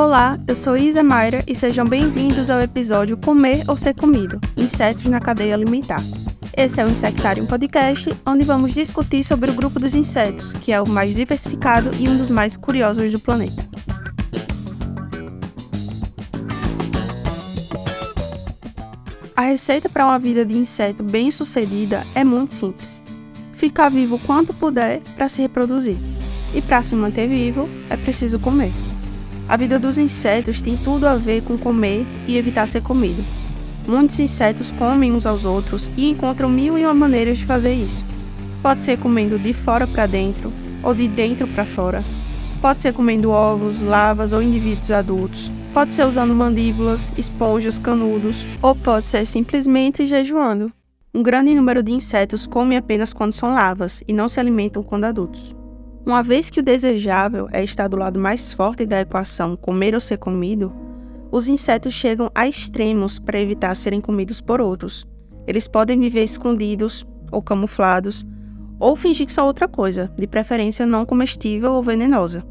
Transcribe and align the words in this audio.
Olá, 0.00 0.40
eu 0.48 0.56
sou 0.56 0.78
Isa 0.78 1.02
Mayra 1.02 1.44
e 1.46 1.54
sejam 1.54 1.86
bem-vindos 1.86 2.48
ao 2.48 2.58
episódio 2.62 3.18
Comer 3.18 3.62
ou 3.68 3.76
Ser 3.76 3.92
Comido 3.92 4.40
Insetos 4.56 5.04
na 5.04 5.20
Cadeia 5.20 5.54
Alimentar. 5.54 6.00
Esse 6.56 6.80
é 6.80 6.86
o 6.86 6.88
Insectarium 6.88 7.44
Podcast, 7.44 8.08
onde 8.26 8.42
vamos 8.42 8.72
discutir 8.72 9.22
sobre 9.22 9.50
o 9.50 9.52
grupo 9.52 9.78
dos 9.78 9.94
insetos, 9.94 10.54
que 10.54 10.72
é 10.72 10.80
o 10.80 10.88
mais 10.88 11.14
diversificado 11.14 11.90
e 12.00 12.08
um 12.08 12.16
dos 12.16 12.30
mais 12.30 12.56
curiosos 12.56 13.12
do 13.12 13.20
planeta. 13.20 13.62
A 19.36 19.42
receita 19.42 19.90
para 19.90 20.06
uma 20.06 20.18
vida 20.18 20.46
de 20.46 20.56
inseto 20.56 21.02
bem-sucedida 21.02 22.06
é 22.14 22.24
muito 22.24 22.54
simples. 22.54 23.04
Ficar 23.52 23.90
vivo 23.90 24.18
quanto 24.20 24.54
puder 24.54 25.02
para 25.14 25.28
se 25.28 25.42
reproduzir. 25.42 25.98
E 26.54 26.62
para 26.62 26.80
se 26.80 26.96
manter 26.96 27.28
vivo, 27.28 27.68
é 27.90 27.98
preciso 27.98 28.40
comer. 28.40 28.72
A 29.50 29.56
vida 29.56 29.80
dos 29.80 29.98
insetos 29.98 30.62
tem 30.62 30.76
tudo 30.76 31.08
a 31.08 31.16
ver 31.16 31.42
com 31.42 31.58
comer 31.58 32.06
e 32.24 32.36
evitar 32.36 32.68
ser 32.68 32.82
comido. 32.82 33.24
Muitos 33.84 34.20
insetos 34.20 34.70
comem 34.70 35.10
uns 35.10 35.26
aos 35.26 35.44
outros 35.44 35.90
e 35.96 36.08
encontram 36.08 36.48
mil 36.48 36.78
e 36.78 36.84
uma 36.84 36.94
maneiras 36.94 37.38
de 37.38 37.46
fazer 37.46 37.74
isso. 37.74 38.04
Pode 38.62 38.84
ser 38.84 38.96
comendo 38.96 39.40
de 39.40 39.52
fora 39.52 39.88
para 39.88 40.06
dentro 40.06 40.52
ou 40.84 40.94
de 40.94 41.08
dentro 41.08 41.48
para 41.48 41.64
fora. 41.64 42.04
Pode 42.62 42.80
ser 42.80 42.92
comendo 42.92 43.32
ovos, 43.32 43.82
lavas 43.82 44.30
ou 44.30 44.40
indivíduos 44.40 44.92
adultos. 44.92 45.50
Pode 45.74 45.94
ser 45.94 46.06
usando 46.06 46.32
mandíbulas, 46.32 47.12
esponjas, 47.18 47.76
canudos, 47.76 48.46
ou 48.62 48.76
pode 48.76 49.08
ser 49.08 49.26
simplesmente 49.26 50.06
jejuando. 50.06 50.72
Um 51.12 51.24
grande 51.24 51.52
número 51.56 51.82
de 51.82 51.90
insetos 51.90 52.46
comem 52.46 52.78
apenas 52.78 53.12
quando 53.12 53.32
são 53.32 53.52
larvas 53.52 54.00
e 54.06 54.12
não 54.12 54.28
se 54.28 54.38
alimentam 54.38 54.80
quando 54.80 55.06
adultos. 55.06 55.56
Uma 56.04 56.22
vez 56.22 56.48
que 56.48 56.60
o 56.60 56.62
desejável 56.62 57.48
é 57.52 57.62
estar 57.62 57.86
do 57.86 57.96
lado 57.96 58.18
mais 58.18 58.52
forte 58.52 58.86
da 58.86 59.00
equação 59.00 59.54
comer 59.54 59.94
ou 59.94 60.00
ser 60.00 60.16
comido, 60.16 60.72
os 61.30 61.46
insetos 61.46 61.92
chegam 61.92 62.30
a 62.34 62.48
extremos 62.48 63.18
para 63.18 63.38
evitar 63.38 63.74
serem 63.76 64.00
comidos 64.00 64.40
por 64.40 64.60
outros. 64.60 65.06
Eles 65.46 65.68
podem 65.68 66.00
viver 66.00 66.24
escondidos 66.24 67.06
ou 67.30 67.42
camuflados, 67.42 68.26
ou 68.78 68.96
fingir 68.96 69.26
que 69.26 69.32
são 69.32 69.46
outra 69.46 69.68
coisa, 69.68 70.10
de 70.16 70.26
preferência 70.26 70.86
não 70.86 71.04
comestível 71.04 71.72
ou 71.72 71.82
venenosa. 71.82 72.42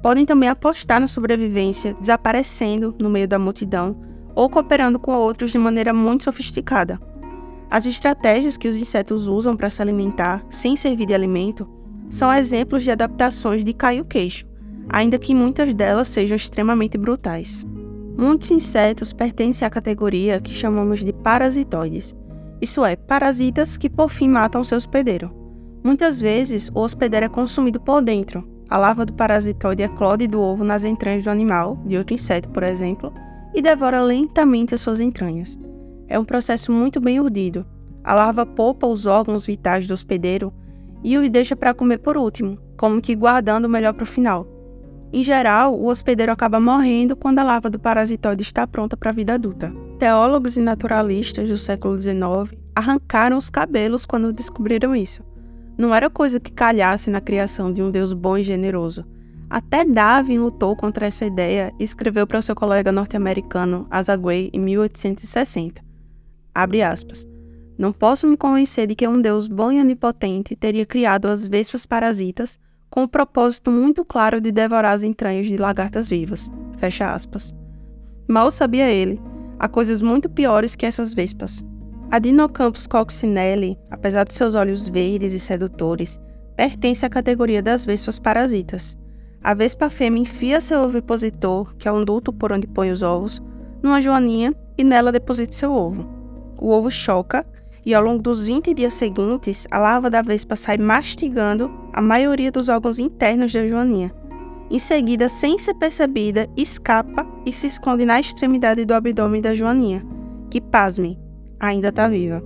Podem 0.00 0.24
também 0.24 0.48
apostar 0.48 1.00
na 1.00 1.08
sobrevivência, 1.08 1.94
desaparecendo 1.94 2.94
no 2.98 3.10
meio 3.10 3.26
da 3.26 3.38
multidão 3.38 3.96
ou 4.34 4.48
cooperando 4.48 4.98
com 4.98 5.12
outros 5.12 5.50
de 5.50 5.58
maneira 5.58 5.92
muito 5.92 6.24
sofisticada. 6.24 7.00
As 7.68 7.84
estratégias 7.84 8.56
que 8.56 8.68
os 8.68 8.76
insetos 8.76 9.26
usam 9.26 9.56
para 9.56 9.68
se 9.68 9.82
alimentar 9.82 10.44
sem 10.48 10.76
servir 10.76 11.06
de 11.06 11.14
alimento 11.14 11.68
são 12.08 12.32
exemplos 12.32 12.82
de 12.82 12.90
adaptações 12.90 13.64
de 13.64 13.72
cair 13.72 14.00
o 14.00 14.04
queixo, 14.04 14.46
ainda 14.88 15.18
que 15.18 15.34
muitas 15.34 15.72
delas 15.74 16.08
sejam 16.08 16.36
extremamente 16.36 16.98
brutais. 16.98 17.66
Muitos 18.16 18.50
insetos 18.50 19.12
pertencem 19.12 19.66
à 19.66 19.70
categoria 19.70 20.40
que 20.40 20.52
chamamos 20.52 21.04
de 21.04 21.12
parasitoides, 21.12 22.14
isso 22.62 22.84
é, 22.84 22.94
parasitas 22.94 23.76
que 23.76 23.90
por 23.90 24.08
fim 24.08 24.28
matam 24.28 24.62
seu 24.62 24.78
hospedeiro. 24.78 25.34
Muitas 25.82 26.20
vezes, 26.20 26.70
o 26.72 26.78
hospedeiro 26.78 27.26
é 27.26 27.28
consumido 27.28 27.80
por 27.80 28.00
dentro, 28.00 28.48
a 28.70 28.78
larva 28.78 29.04
do 29.04 29.12
parasitoide 29.12 29.82
eclode 29.82 30.28
do 30.28 30.40
ovo 30.40 30.62
nas 30.62 30.84
entranhas 30.84 31.24
do 31.24 31.30
animal, 31.30 31.76
de 31.84 31.98
outro 31.98 32.14
inseto, 32.14 32.48
por 32.50 32.62
exemplo, 32.62 33.12
e 33.52 33.60
devora 33.60 34.00
lentamente 34.00 34.76
as 34.76 34.80
suas 34.80 35.00
entranhas. 35.00 35.58
É 36.06 36.16
um 36.16 36.24
processo 36.24 36.70
muito 36.70 37.00
bem 37.00 37.18
urdido. 37.18 37.66
A 38.04 38.14
larva 38.14 38.46
poupa 38.46 38.86
os 38.86 39.06
órgãos 39.06 39.44
vitais 39.44 39.88
do 39.88 39.92
hospedeiro 39.92 40.52
e 41.02 41.18
os 41.18 41.28
deixa 41.28 41.56
para 41.56 41.74
comer 41.74 41.98
por 41.98 42.16
último, 42.16 42.58
como 42.76 43.00
que 43.00 43.14
guardando 43.14 43.66
o 43.66 43.68
melhor 43.68 43.92
para 43.92 44.04
o 44.04 44.06
final. 44.06 44.46
Em 45.12 45.22
geral, 45.22 45.78
o 45.78 45.86
hospedeiro 45.86 46.32
acaba 46.32 46.58
morrendo 46.58 47.14
quando 47.14 47.38
a 47.38 47.44
larva 47.44 47.68
do 47.68 47.78
parasitoide 47.78 48.42
está 48.42 48.66
pronta 48.66 48.96
para 48.96 49.10
a 49.10 49.14
vida 49.14 49.34
adulta. 49.34 49.72
Teólogos 49.98 50.56
e 50.56 50.60
naturalistas 50.60 51.48
do 51.48 51.56
século 51.56 52.00
XIX 52.00 52.58
arrancaram 52.74 53.36
os 53.36 53.50
cabelos 53.50 54.06
quando 54.06 54.32
descobriram 54.32 54.96
isso 54.96 55.22
não 55.76 55.94
era 55.94 56.10
coisa 56.10 56.38
que 56.38 56.52
calhasse 56.52 57.10
na 57.10 57.20
criação 57.20 57.72
de 57.72 57.82
um 57.82 57.90
Deus 57.90 58.12
bom 58.12 58.36
e 58.36 58.42
generoso. 58.42 59.04
Até 59.48 59.84
Darwin 59.84 60.38
lutou 60.38 60.74
contra 60.76 61.06
essa 61.06 61.26
ideia 61.26 61.72
e 61.78 61.84
escreveu 61.84 62.26
para 62.26 62.40
seu 62.40 62.54
colega 62.54 62.92
norte-americano 62.92 63.86
Azagway 63.90 64.50
em 64.52 64.60
1860. 64.60 65.82
Abre 66.54 66.82
aspas. 66.82 67.31
Não 67.82 67.92
posso 67.92 68.28
me 68.28 68.36
convencer 68.36 68.86
de 68.86 68.94
que 68.94 69.08
um 69.08 69.20
Deus 69.20 69.48
bom 69.48 69.72
e 69.72 69.80
onipotente 69.80 70.54
teria 70.54 70.86
criado 70.86 71.26
as 71.26 71.48
vespas 71.48 71.84
parasitas 71.84 72.56
com 72.88 73.02
o 73.02 73.08
propósito 73.08 73.72
muito 73.72 74.04
claro 74.04 74.40
de 74.40 74.52
devorar 74.52 74.92
as 74.92 75.02
entranhas 75.02 75.48
de 75.48 75.56
lagartas 75.56 76.08
vivas. 76.08 76.48
Fecha 76.76 77.12
aspas. 77.12 77.52
Mal 78.28 78.52
sabia 78.52 78.88
ele, 78.88 79.20
há 79.58 79.66
coisas 79.66 80.00
muito 80.00 80.30
piores 80.30 80.76
que 80.76 80.86
essas 80.86 81.12
vespas. 81.12 81.64
A 82.08 82.20
Dinocampus 82.20 82.86
coccinelle, 82.86 83.76
apesar 83.90 84.26
de 84.26 84.34
seus 84.34 84.54
olhos 84.54 84.88
verdes 84.88 85.32
e 85.32 85.40
sedutores, 85.40 86.20
pertence 86.54 87.04
à 87.04 87.10
categoria 87.10 87.60
das 87.60 87.84
vespas 87.84 88.16
parasitas. 88.16 88.96
A 89.42 89.54
vespa 89.54 89.90
fêmea 89.90 90.22
enfia 90.22 90.60
seu 90.60 90.82
ovipositor, 90.82 91.74
que 91.74 91.88
é 91.88 91.92
um 91.92 92.04
duto 92.04 92.32
por 92.32 92.52
onde 92.52 92.68
põe 92.68 92.92
os 92.92 93.02
ovos, 93.02 93.42
numa 93.82 94.00
joaninha 94.00 94.54
e 94.78 94.84
nela 94.84 95.10
deposita 95.10 95.52
seu 95.56 95.72
ovo. 95.72 96.08
O 96.60 96.70
ovo 96.70 96.88
choca 96.88 97.44
e 97.84 97.94
ao 97.94 98.02
longo 98.02 98.22
dos 98.22 98.46
20 98.46 98.72
dias 98.74 98.94
seguintes, 98.94 99.66
a 99.70 99.78
larva 99.78 100.08
da 100.08 100.22
vespa 100.22 100.54
sai 100.54 100.78
mastigando 100.78 101.70
a 101.92 102.00
maioria 102.00 102.52
dos 102.52 102.68
órgãos 102.68 102.98
internos 102.98 103.52
da 103.52 103.66
joaninha. 103.66 104.12
Em 104.70 104.78
seguida, 104.78 105.28
sem 105.28 105.58
ser 105.58 105.74
percebida, 105.74 106.48
escapa 106.56 107.26
e 107.44 107.52
se 107.52 107.66
esconde 107.66 108.04
na 108.04 108.20
extremidade 108.20 108.84
do 108.84 108.94
abdômen 108.94 109.42
da 109.42 109.54
joaninha, 109.54 110.04
que, 110.48 110.60
pasmem, 110.60 111.18
ainda 111.60 111.88
está 111.88 112.08
viva. 112.08 112.42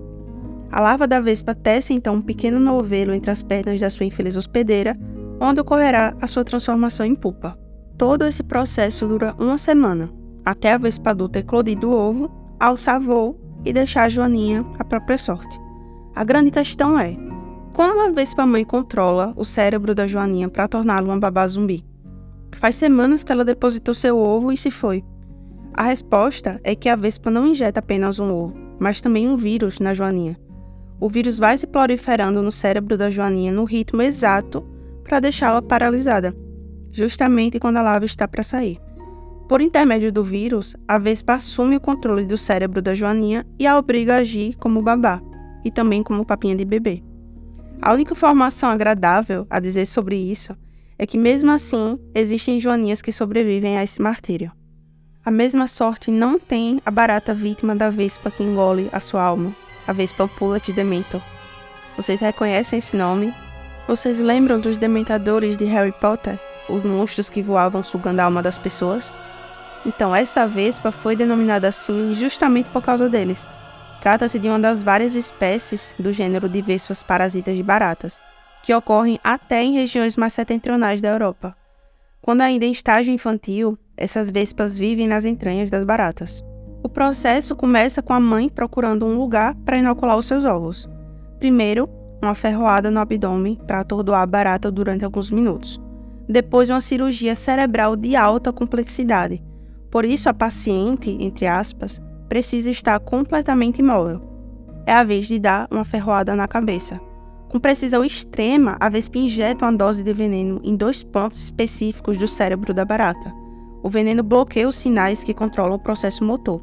A 0.72 0.80
larva 0.80 1.06
da 1.06 1.20
vespa 1.20 1.54
tece 1.54 1.92
então 1.92 2.16
um 2.16 2.22
pequeno 2.22 2.58
novelo 2.58 3.14
entre 3.14 3.30
as 3.30 3.42
pernas 3.42 3.78
da 3.78 3.90
sua 3.90 4.06
infeliz 4.06 4.34
hospedeira, 4.34 4.98
onde 5.40 5.60
ocorrerá 5.60 6.16
a 6.20 6.26
sua 6.26 6.44
transformação 6.44 7.06
em 7.06 7.14
pupa. 7.14 7.56
Todo 7.96 8.24
esse 8.24 8.42
processo 8.42 9.06
dura 9.06 9.34
uma 9.38 9.58
semana, 9.58 10.10
até 10.44 10.72
a 10.72 10.78
vespa 10.78 11.10
adulta 11.10 11.38
eclodir 11.38 11.78
do 11.78 11.90
ovo, 11.90 12.30
alçar 12.58 13.00
voo 13.00 13.45
e 13.66 13.72
deixar 13.72 14.04
a 14.04 14.08
joaninha 14.08 14.64
à 14.78 14.84
própria 14.84 15.18
sorte. 15.18 15.60
A 16.14 16.24
grande 16.24 16.50
questão 16.50 16.98
é, 16.98 17.16
como 17.74 18.00
a 18.00 18.10
vespa 18.10 18.46
mãe 18.46 18.64
controla 18.64 19.34
o 19.36 19.44
cérebro 19.44 19.94
da 19.94 20.06
joaninha 20.06 20.48
para 20.48 20.66
torná-la 20.66 21.06
uma 21.06 21.20
babá 21.20 21.46
zumbi? 21.46 21.84
Faz 22.54 22.76
semanas 22.76 23.22
que 23.22 23.30
ela 23.30 23.44
depositou 23.44 23.92
seu 23.92 24.16
ovo 24.16 24.50
e 24.50 24.56
se 24.56 24.70
foi. 24.70 25.04
A 25.74 25.82
resposta 25.82 26.58
é 26.64 26.74
que 26.74 26.88
a 26.88 26.96
vespa 26.96 27.30
não 27.30 27.48
injeta 27.48 27.80
apenas 27.80 28.18
um 28.18 28.32
ovo, 28.32 28.54
mas 28.80 29.02
também 29.02 29.28
um 29.28 29.36
vírus 29.36 29.78
na 29.78 29.92
joaninha. 29.92 30.38
O 30.98 31.10
vírus 31.10 31.38
vai 31.38 31.58
se 31.58 31.66
proliferando 31.66 32.40
no 32.40 32.50
cérebro 32.50 32.96
da 32.96 33.10
joaninha 33.10 33.52
no 33.52 33.64
ritmo 33.64 34.00
exato 34.00 34.66
para 35.04 35.20
deixá-la 35.20 35.60
paralisada, 35.60 36.34
justamente 36.90 37.60
quando 37.60 37.76
a 37.76 37.82
larva 37.82 38.06
está 38.06 38.26
para 38.26 38.42
sair. 38.42 38.80
Por 39.48 39.60
intermédio 39.60 40.10
do 40.10 40.24
vírus, 40.24 40.74
a 40.88 40.98
vespa 40.98 41.34
assume 41.34 41.76
o 41.76 41.80
controle 41.80 42.26
do 42.26 42.36
cérebro 42.36 42.82
da 42.82 42.96
joaninha 42.96 43.46
e 43.56 43.64
a 43.64 43.78
obriga 43.78 44.14
a 44.14 44.18
agir 44.18 44.56
como 44.56 44.82
babá 44.82 45.22
e 45.64 45.70
também 45.70 46.02
como 46.02 46.26
papinha 46.26 46.56
de 46.56 46.64
bebê. 46.64 47.02
A 47.80 47.92
única 47.92 48.12
informação 48.12 48.70
agradável 48.70 49.46
a 49.48 49.60
dizer 49.60 49.86
sobre 49.86 50.16
isso 50.16 50.56
é 50.98 51.06
que, 51.06 51.16
mesmo 51.16 51.52
assim, 51.52 51.96
existem 52.12 52.58
joaninhas 52.58 53.00
que 53.00 53.12
sobrevivem 53.12 53.78
a 53.78 53.84
esse 53.84 54.02
martírio. 54.02 54.50
A 55.24 55.30
mesma 55.30 55.68
sorte 55.68 56.10
não 56.10 56.40
tem 56.40 56.80
a 56.84 56.90
barata 56.90 57.32
vítima 57.32 57.76
da 57.76 57.88
vespa 57.88 58.32
que 58.32 58.42
engole 58.42 58.88
a 58.92 58.98
sua 58.98 59.22
alma, 59.22 59.52
a 59.86 59.92
vespa 59.92 60.26
pula 60.26 60.58
de 60.58 60.72
Dementor. 60.72 61.22
Vocês 61.96 62.18
reconhecem 62.18 62.80
esse 62.80 62.96
nome? 62.96 63.32
Vocês 63.86 64.18
lembram 64.18 64.58
dos 64.58 64.76
dementadores 64.76 65.56
de 65.56 65.66
Harry 65.66 65.92
Potter? 66.00 66.36
Os 66.68 66.82
monstros 66.82 67.30
que 67.30 67.42
voavam 67.42 67.84
sugando 67.84 68.18
a 68.18 68.24
alma 68.24 68.42
das 68.42 68.58
pessoas? 68.58 69.14
Então, 69.86 70.14
essa 70.14 70.48
vespa 70.48 70.90
foi 70.90 71.14
denominada 71.14 71.68
assim 71.68 72.12
justamente 72.12 72.68
por 72.70 72.82
causa 72.82 73.08
deles. 73.08 73.48
Trata-se 74.02 74.36
de 74.36 74.48
uma 74.48 74.58
das 74.58 74.82
várias 74.82 75.14
espécies 75.14 75.94
do 75.96 76.12
gênero 76.12 76.48
de 76.48 76.60
vespas 76.60 77.04
parasitas 77.04 77.54
de 77.54 77.62
baratas, 77.62 78.20
que 78.64 78.74
ocorrem 78.74 79.20
até 79.22 79.62
em 79.62 79.74
regiões 79.74 80.16
mais 80.16 80.32
setentrionais 80.32 81.00
da 81.00 81.10
Europa. 81.10 81.56
Quando 82.20 82.40
ainda 82.40 82.64
em 82.64 82.72
estágio 82.72 83.12
infantil, 83.12 83.78
essas 83.96 84.28
vespas 84.28 84.76
vivem 84.76 85.06
nas 85.06 85.24
entranhas 85.24 85.70
das 85.70 85.84
baratas. 85.84 86.42
O 86.82 86.88
processo 86.88 87.54
começa 87.54 88.02
com 88.02 88.12
a 88.12 88.18
mãe 88.18 88.48
procurando 88.48 89.06
um 89.06 89.16
lugar 89.16 89.54
para 89.64 89.78
inocular 89.78 90.16
os 90.16 90.26
seus 90.26 90.44
ovos. 90.44 90.88
Primeiro, 91.38 91.88
uma 92.20 92.34
ferroada 92.34 92.90
no 92.90 92.98
abdômen 92.98 93.54
para 93.66 93.80
atordoar 93.80 94.22
a 94.22 94.26
barata 94.26 94.68
durante 94.68 95.04
alguns 95.04 95.30
minutos. 95.30 95.80
Depois, 96.28 96.70
uma 96.70 96.80
cirurgia 96.80 97.36
cerebral 97.36 97.94
de 97.94 98.16
alta 98.16 98.52
complexidade. 98.52 99.45
Por 99.90 100.04
isso, 100.04 100.28
a 100.28 100.34
paciente, 100.34 101.10
entre 101.20 101.46
aspas, 101.46 102.00
precisa 102.28 102.70
estar 102.70 102.98
completamente 103.00 103.78
imóvel. 103.78 104.20
É 104.86 104.92
a 104.92 105.04
vez 105.04 105.26
de 105.26 105.38
dar 105.38 105.66
uma 105.70 105.84
ferroada 105.84 106.34
na 106.36 106.46
cabeça. 106.46 107.00
Com 107.48 107.60
precisão 107.60 108.04
extrema, 108.04 108.76
a 108.80 108.88
vespa 108.88 109.18
injeta 109.18 109.64
uma 109.64 109.72
dose 109.76 110.02
de 110.02 110.12
veneno 110.12 110.60
em 110.64 110.76
dois 110.76 111.02
pontos 111.02 111.44
específicos 111.44 112.18
do 112.18 112.26
cérebro 112.26 112.74
da 112.74 112.84
barata 112.84 113.32
O 113.82 113.88
veneno 113.88 114.22
bloqueia 114.22 114.68
os 114.68 114.76
sinais 114.76 115.22
que 115.22 115.32
controlam 115.32 115.74
o 115.74 115.78
processo 115.78 116.24
motor. 116.24 116.60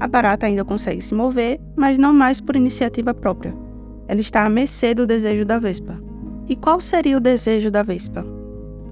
A 0.00 0.08
barata 0.08 0.46
ainda 0.46 0.64
consegue 0.64 1.00
se 1.00 1.14
mover, 1.14 1.60
mas 1.76 1.96
não 1.96 2.12
mais 2.12 2.40
por 2.40 2.56
iniciativa 2.56 3.14
própria. 3.14 3.54
Ela 4.08 4.20
está 4.20 4.44
à 4.44 4.50
mercê 4.50 4.92
do 4.94 5.06
desejo 5.06 5.44
da 5.44 5.58
vespa. 5.58 6.00
E 6.48 6.56
qual 6.56 6.80
seria 6.80 7.16
o 7.16 7.20
desejo 7.20 7.70
da 7.70 7.82
vespa? 7.82 8.37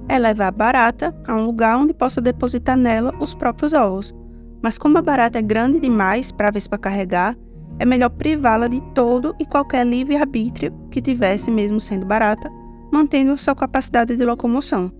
É 0.08 0.18
levar 0.18 0.48
a 0.48 0.52
barata 0.52 1.14
a 1.26 1.34
um 1.34 1.46
lugar 1.46 1.76
onde 1.76 1.92
possa 1.92 2.20
depositar 2.20 2.76
nela 2.76 3.14
os 3.20 3.34
próprios 3.34 3.72
ovos. 3.72 4.14
Mas 4.62 4.78
como 4.78 4.98
a 4.98 5.02
barata 5.02 5.38
é 5.38 5.42
grande 5.42 5.80
demais 5.80 6.30
para 6.32 6.48
a 6.48 6.50
vespa 6.50 6.78
carregar, 6.78 7.36
é 7.78 7.84
melhor 7.84 8.10
privá-la 8.10 8.68
de 8.68 8.80
todo 8.94 9.34
e 9.38 9.44
qualquer 9.44 9.86
livre-arbítrio 9.86 10.72
que 10.90 11.02
tivesse, 11.02 11.50
mesmo 11.50 11.80
sendo 11.80 12.06
barata, 12.06 12.50
mantendo 12.92 13.36
sua 13.36 13.54
capacidade 13.54 14.16
de 14.16 14.24
locomoção. 14.24 14.90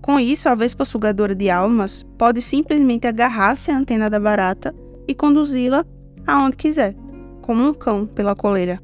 Com 0.00 0.18
isso, 0.18 0.48
a 0.48 0.54
vespa 0.54 0.84
sugadora 0.84 1.34
de 1.34 1.48
almas 1.48 2.04
pode 2.18 2.42
simplesmente 2.42 3.06
agarrar-se 3.06 3.70
à 3.70 3.78
antena 3.78 4.10
da 4.10 4.20
barata 4.20 4.74
e 5.06 5.14
conduzi-la 5.14 5.84
aonde 6.26 6.56
quiser, 6.56 6.94
como 7.40 7.62
um 7.62 7.74
cão 7.74 8.06
pela 8.06 8.34
coleira. 8.34 8.80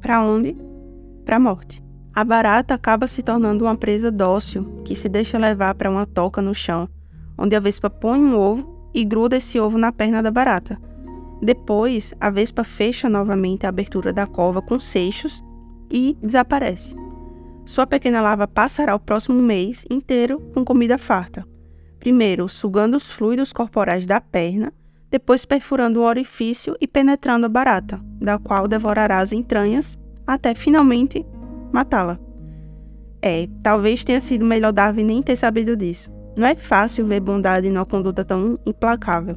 Para 0.00 0.22
onde? 0.22 0.56
Para 1.24 1.36
a 1.36 1.40
morte. 1.40 1.82
A 2.18 2.24
barata 2.24 2.74
acaba 2.74 3.06
se 3.06 3.22
tornando 3.22 3.64
uma 3.64 3.76
presa 3.76 4.10
dócil 4.10 4.82
que 4.84 4.92
se 4.92 5.08
deixa 5.08 5.38
levar 5.38 5.76
para 5.76 5.88
uma 5.88 6.04
toca 6.04 6.42
no 6.42 6.52
chão, 6.52 6.88
onde 7.38 7.54
a 7.54 7.60
vespa 7.60 7.88
põe 7.88 8.18
um 8.18 8.36
ovo 8.36 8.90
e 8.92 9.04
gruda 9.04 9.36
esse 9.36 9.60
ovo 9.60 9.78
na 9.78 9.92
perna 9.92 10.20
da 10.20 10.28
barata. 10.28 10.76
Depois, 11.40 12.12
a 12.18 12.28
vespa 12.28 12.64
fecha 12.64 13.08
novamente 13.08 13.66
a 13.66 13.68
abertura 13.68 14.12
da 14.12 14.26
cova 14.26 14.60
com 14.60 14.80
seixos 14.80 15.40
e 15.88 16.18
desaparece. 16.20 16.96
Sua 17.64 17.86
pequena 17.86 18.20
larva 18.20 18.48
passará 18.48 18.96
o 18.96 18.98
próximo 18.98 19.40
mês 19.40 19.84
inteiro 19.88 20.40
com 20.52 20.64
comida 20.64 20.98
farta. 20.98 21.46
Primeiro, 22.00 22.48
sugando 22.48 22.96
os 22.96 23.12
fluidos 23.12 23.52
corporais 23.52 24.06
da 24.06 24.20
perna, 24.20 24.72
depois 25.08 25.44
perfurando 25.44 26.00
o 26.00 26.04
orifício 26.04 26.74
e 26.80 26.88
penetrando 26.88 27.46
a 27.46 27.48
barata, 27.48 28.04
da 28.20 28.40
qual 28.40 28.66
devorará 28.66 29.20
as 29.20 29.30
entranhas, 29.30 29.96
até 30.26 30.52
finalmente 30.52 31.24
matá-la. 31.72 32.18
É, 33.20 33.48
talvez 33.62 34.04
tenha 34.04 34.20
sido 34.20 34.44
melhor 34.44 34.72
Darwin 34.72 35.04
nem 35.04 35.22
ter 35.22 35.36
sabido 35.36 35.76
disso. 35.76 36.10
Não 36.36 36.46
é 36.46 36.54
fácil 36.54 37.06
ver 37.06 37.20
bondade 37.20 37.68
numa 37.68 37.84
conduta 37.84 38.24
tão 38.24 38.56
implacável. 38.64 39.36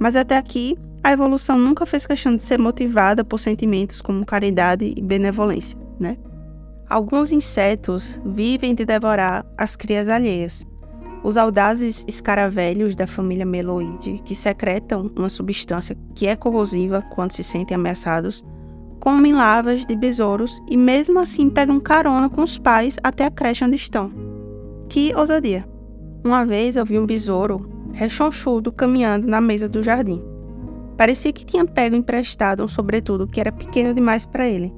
Mas 0.00 0.16
até 0.16 0.36
aqui, 0.36 0.76
a 1.04 1.12
evolução 1.12 1.58
nunca 1.58 1.86
fez 1.86 2.06
questão 2.06 2.34
de 2.34 2.42
ser 2.42 2.58
motivada 2.58 3.24
por 3.24 3.38
sentimentos 3.38 4.00
como 4.00 4.26
caridade 4.26 4.92
e 4.96 5.00
benevolência, 5.00 5.78
né? 6.00 6.16
Alguns 6.88 7.32
insetos 7.32 8.20
vivem 8.24 8.74
de 8.74 8.84
devorar 8.84 9.46
as 9.56 9.76
crias 9.76 10.08
alheias. 10.08 10.64
Os 11.24 11.36
audazes 11.36 12.04
escaravelhos 12.06 12.94
da 12.96 13.06
família 13.06 13.46
Meloide, 13.46 14.20
que 14.24 14.34
secretam 14.34 15.10
uma 15.16 15.28
substância 15.28 15.96
que 16.14 16.26
é 16.26 16.34
corrosiva 16.36 17.00
quando 17.14 17.32
se 17.32 17.44
sentem 17.44 17.76
ameaçados, 17.76 18.44
comem 19.02 19.34
larvas 19.34 19.84
de 19.84 19.96
besouros 19.96 20.62
e 20.68 20.76
mesmo 20.76 21.18
assim 21.18 21.50
pegam 21.50 21.80
carona 21.80 22.30
com 22.30 22.40
os 22.40 22.56
pais 22.56 22.96
até 23.02 23.24
a 23.24 23.30
creche 23.32 23.64
onde 23.64 23.74
estão. 23.74 24.12
Que 24.88 25.12
ousadia! 25.16 25.68
Uma 26.24 26.44
vez 26.44 26.76
eu 26.76 26.86
vi 26.86 27.00
um 27.00 27.04
besouro 27.04 27.68
rechonchudo 27.92 28.70
caminhando 28.70 29.26
na 29.26 29.40
mesa 29.40 29.68
do 29.68 29.82
jardim. 29.82 30.22
Parecia 30.96 31.32
que 31.32 31.44
tinha 31.44 31.64
pego 31.64 31.96
emprestado 31.96 32.62
um 32.62 32.68
sobretudo 32.68 33.26
que 33.26 33.40
era 33.40 33.50
pequeno 33.50 33.92
demais 33.92 34.24
para 34.24 34.48
ele. 34.48 34.72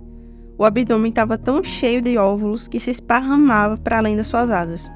O 0.56 0.64
abdômen 0.64 1.10
estava 1.10 1.36
tão 1.36 1.62
cheio 1.62 2.00
de 2.00 2.16
óvulos 2.16 2.66
que 2.66 2.80
se 2.80 2.92
esparramava 2.92 3.76
para 3.76 3.98
além 3.98 4.16
das 4.16 4.28
suas 4.28 4.50
asas. 4.50 4.90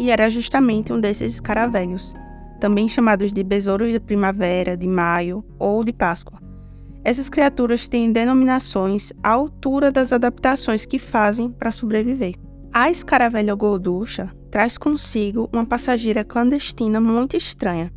E 0.00 0.10
era 0.10 0.30
justamente 0.30 0.94
um 0.94 0.98
desses 0.98 1.34
escaravelhos, 1.34 2.14
também 2.58 2.88
chamados 2.88 3.34
de 3.34 3.44
besouros 3.44 3.92
de 3.92 4.00
primavera, 4.00 4.78
de 4.78 4.86
maio 4.86 5.44
ou 5.58 5.84
de 5.84 5.92
Páscoa. 5.92 6.41
Essas 7.04 7.28
criaturas 7.28 7.88
têm 7.88 8.12
denominações 8.12 9.12
à 9.22 9.30
altura 9.30 9.90
das 9.90 10.12
adaptações 10.12 10.86
que 10.86 10.98
fazem 10.98 11.50
para 11.50 11.72
sobreviver. 11.72 12.34
A 12.72 12.90
escaravelha 12.90 13.54
gorducha 13.54 14.30
traz 14.50 14.78
consigo 14.78 15.48
uma 15.52 15.66
passageira 15.66 16.24
clandestina 16.24 17.00
muito 17.00 17.36
estranha. 17.36 17.92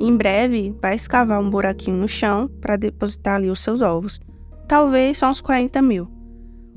Em 0.00 0.16
breve, 0.16 0.74
vai 0.82 0.96
escavar 0.96 1.40
um 1.40 1.48
buraquinho 1.48 1.96
no 1.96 2.08
chão 2.08 2.48
para 2.60 2.76
depositar 2.76 3.36
ali 3.36 3.48
os 3.48 3.60
seus 3.60 3.80
ovos. 3.80 4.20
Talvez 4.66 5.18
só 5.18 5.30
uns 5.30 5.40
40 5.40 5.80
mil. 5.80 6.10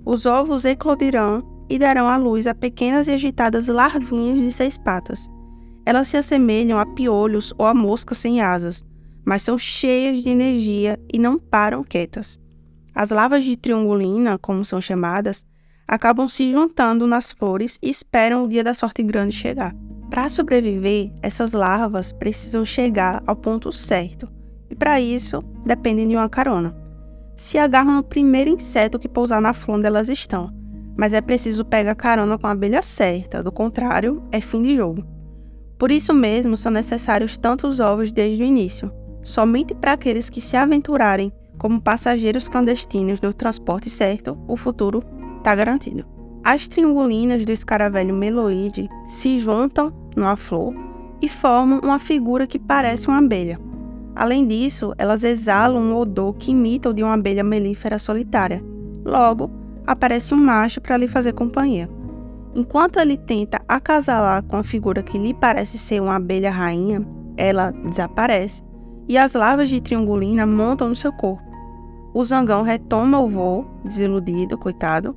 Os 0.05 0.25
ovos 0.25 0.65
eclodirão 0.65 1.43
e 1.67 1.79
darão 1.79 2.07
à 2.07 2.15
luz 2.15 2.45
a 2.45 2.53
pequenas 2.53 3.07
e 3.07 3.11
agitadas 3.11 3.67
larvinhas 3.67 4.39
de 4.39 4.51
seis 4.51 4.77
patas. 4.77 5.27
Elas 5.85 6.07
se 6.09 6.17
assemelham 6.17 6.77
a 6.77 6.85
piolhos 6.85 7.53
ou 7.57 7.65
a 7.65 7.73
moscas 7.73 8.19
sem 8.19 8.41
asas, 8.41 8.85
mas 9.25 9.41
são 9.41 9.57
cheias 9.57 10.21
de 10.21 10.29
energia 10.29 10.99
e 11.11 11.17
não 11.17 11.39
param 11.39 11.83
quietas. 11.83 12.39
As 12.93 13.09
larvas 13.09 13.43
de 13.43 13.57
triangulina, 13.57 14.37
como 14.37 14.63
são 14.63 14.79
chamadas, 14.79 15.45
acabam 15.87 16.27
se 16.27 16.51
juntando 16.51 17.05
nas 17.05 17.31
flores 17.31 17.77
e 17.81 17.89
esperam 17.89 18.43
o 18.43 18.47
dia 18.47 18.63
da 18.63 18.73
sorte 18.73 19.03
grande 19.03 19.35
chegar. 19.35 19.75
Para 20.09 20.29
sobreviver, 20.29 21.11
essas 21.21 21.51
larvas 21.51 22.13
precisam 22.13 22.63
chegar 22.63 23.23
ao 23.25 23.35
ponto 23.35 23.71
certo, 23.71 24.29
e 24.69 24.75
para 24.75 25.01
isso 25.01 25.43
dependem 25.65 26.07
de 26.07 26.15
uma 26.15 26.29
carona 26.29 26.85
se 27.35 27.57
agarram 27.57 27.95
no 27.95 28.03
primeiro 28.03 28.49
inseto 28.49 28.97
que 28.97 29.09
pousar 29.09 29.41
na 29.41 29.53
flor 29.53 29.77
onde 29.77 29.87
elas 29.87 30.09
estão, 30.09 30.51
mas 30.97 31.13
é 31.13 31.21
preciso 31.21 31.65
pegar 31.65 31.95
carona 31.95 32.37
com 32.37 32.47
a 32.47 32.51
abelha 32.51 32.81
certa, 32.81 33.43
do 33.43 33.51
contrário, 33.51 34.23
é 34.31 34.39
fim 34.39 34.61
de 34.61 34.75
jogo. 34.75 35.05
Por 35.77 35.91
isso 35.91 36.13
mesmo 36.13 36.55
são 36.55 36.71
necessários 36.71 37.35
tantos 37.35 37.79
ovos 37.79 38.11
desde 38.11 38.41
o 38.41 38.45
início, 38.45 38.91
somente 39.25 39.73
para 39.73 39.93
aqueles 39.93 40.29
que 40.29 40.39
se 40.39 40.55
aventurarem 40.55 41.33
como 41.57 41.81
passageiros 41.81 42.47
clandestinos 42.47 43.19
no 43.19 43.33
transporte 43.33 43.89
certo, 43.89 44.37
o 44.47 44.55
futuro 44.55 45.01
está 45.37 45.53
garantido. 45.55 46.05
As 46.43 46.67
triangulinas 46.67 47.43
do 47.43 47.51
escaravelho 47.51 48.13
meloide 48.13 48.87
se 49.07 49.39
juntam 49.39 49.91
numa 50.15 50.35
flor 50.35 50.73
e 51.21 51.27
formam 51.27 51.79
uma 51.83 51.97
figura 51.97 52.45
que 52.45 52.59
parece 52.59 53.07
uma 53.07 53.17
abelha. 53.17 53.59
Além 54.15 54.47
disso, 54.47 54.93
elas 54.97 55.23
exalam 55.23 55.81
um 55.81 55.95
odor 55.97 56.33
que 56.33 56.51
imita 56.51 56.89
o 56.89 56.93
de 56.93 57.03
uma 57.03 57.13
abelha 57.13 57.43
melífera 57.43 57.97
solitária. 57.97 58.63
Logo, 59.03 59.49
aparece 59.87 60.33
um 60.33 60.37
macho 60.37 60.79
para 60.79 60.97
lhe 60.97 61.07
fazer 61.07 61.33
companhia. 61.33 61.89
Enquanto 62.53 62.99
ele 62.99 63.17
tenta 63.17 63.59
acasalar 63.67 64.43
com 64.43 64.55
a 64.55 64.63
figura 64.63 65.03
que 65.03 65.17
lhe 65.17 65.33
parece 65.33 65.77
ser 65.77 66.01
uma 66.01 66.15
abelha 66.15 66.51
rainha, 66.51 67.05
ela 67.35 67.71
desaparece 67.71 68.63
e 69.07 69.17
as 69.17 69.33
larvas 69.33 69.69
de 69.69 69.81
triangulina 69.81 70.45
montam 70.45 70.89
no 70.89 70.95
seu 70.95 71.11
corpo. 71.13 71.43
O 72.13 72.23
zangão 72.23 72.63
retoma 72.63 73.19
o 73.19 73.27
voo, 73.27 73.65
desiludido, 73.83 74.57
coitado, 74.57 75.15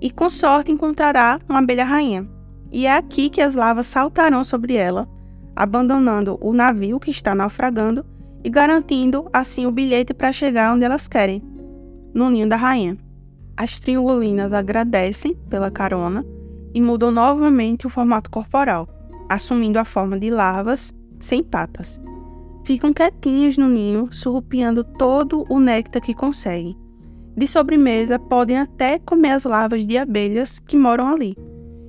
e 0.00 0.10
com 0.10 0.30
sorte 0.30 0.72
encontrará 0.72 1.40
uma 1.48 1.58
abelha 1.58 1.84
rainha. 1.84 2.28
E 2.70 2.86
é 2.86 2.96
aqui 2.96 3.28
que 3.28 3.40
as 3.40 3.54
larvas 3.54 3.86
saltarão 3.86 4.44
sobre 4.44 4.74
ela, 4.74 5.08
abandonando 5.56 6.38
o 6.40 6.52
navio 6.52 7.00
que 7.00 7.10
está 7.10 7.34
naufragando 7.34 8.04
e 8.42 8.48
garantindo 8.48 9.28
assim 9.32 9.66
o 9.66 9.72
bilhete 9.72 10.14
para 10.14 10.32
chegar 10.32 10.74
onde 10.74 10.84
elas 10.84 11.08
querem, 11.08 11.42
no 12.14 12.30
ninho 12.30 12.48
da 12.48 12.56
rainha. 12.56 12.96
As 13.56 13.78
triangulinas 13.78 14.52
agradecem 14.52 15.34
pela 15.48 15.70
carona 15.70 16.24
e 16.72 16.80
mudam 16.80 17.10
novamente 17.10 17.86
o 17.86 17.90
formato 17.90 18.30
corporal, 18.30 18.88
assumindo 19.28 19.78
a 19.78 19.84
forma 19.84 20.18
de 20.18 20.30
larvas 20.30 20.94
sem 21.18 21.42
patas. 21.42 22.00
Ficam 22.70 22.92
quietinhas 22.92 23.58
no 23.58 23.68
ninho, 23.68 24.08
surrupiando 24.12 24.84
todo 24.84 25.44
o 25.48 25.58
néctar 25.58 26.00
que 26.00 26.14
conseguem. 26.14 26.78
De 27.36 27.44
sobremesa, 27.48 28.16
podem 28.16 28.58
até 28.58 28.96
comer 29.00 29.32
as 29.32 29.42
larvas 29.42 29.84
de 29.84 29.98
abelhas 29.98 30.60
que 30.60 30.76
moram 30.76 31.08
ali. 31.08 31.34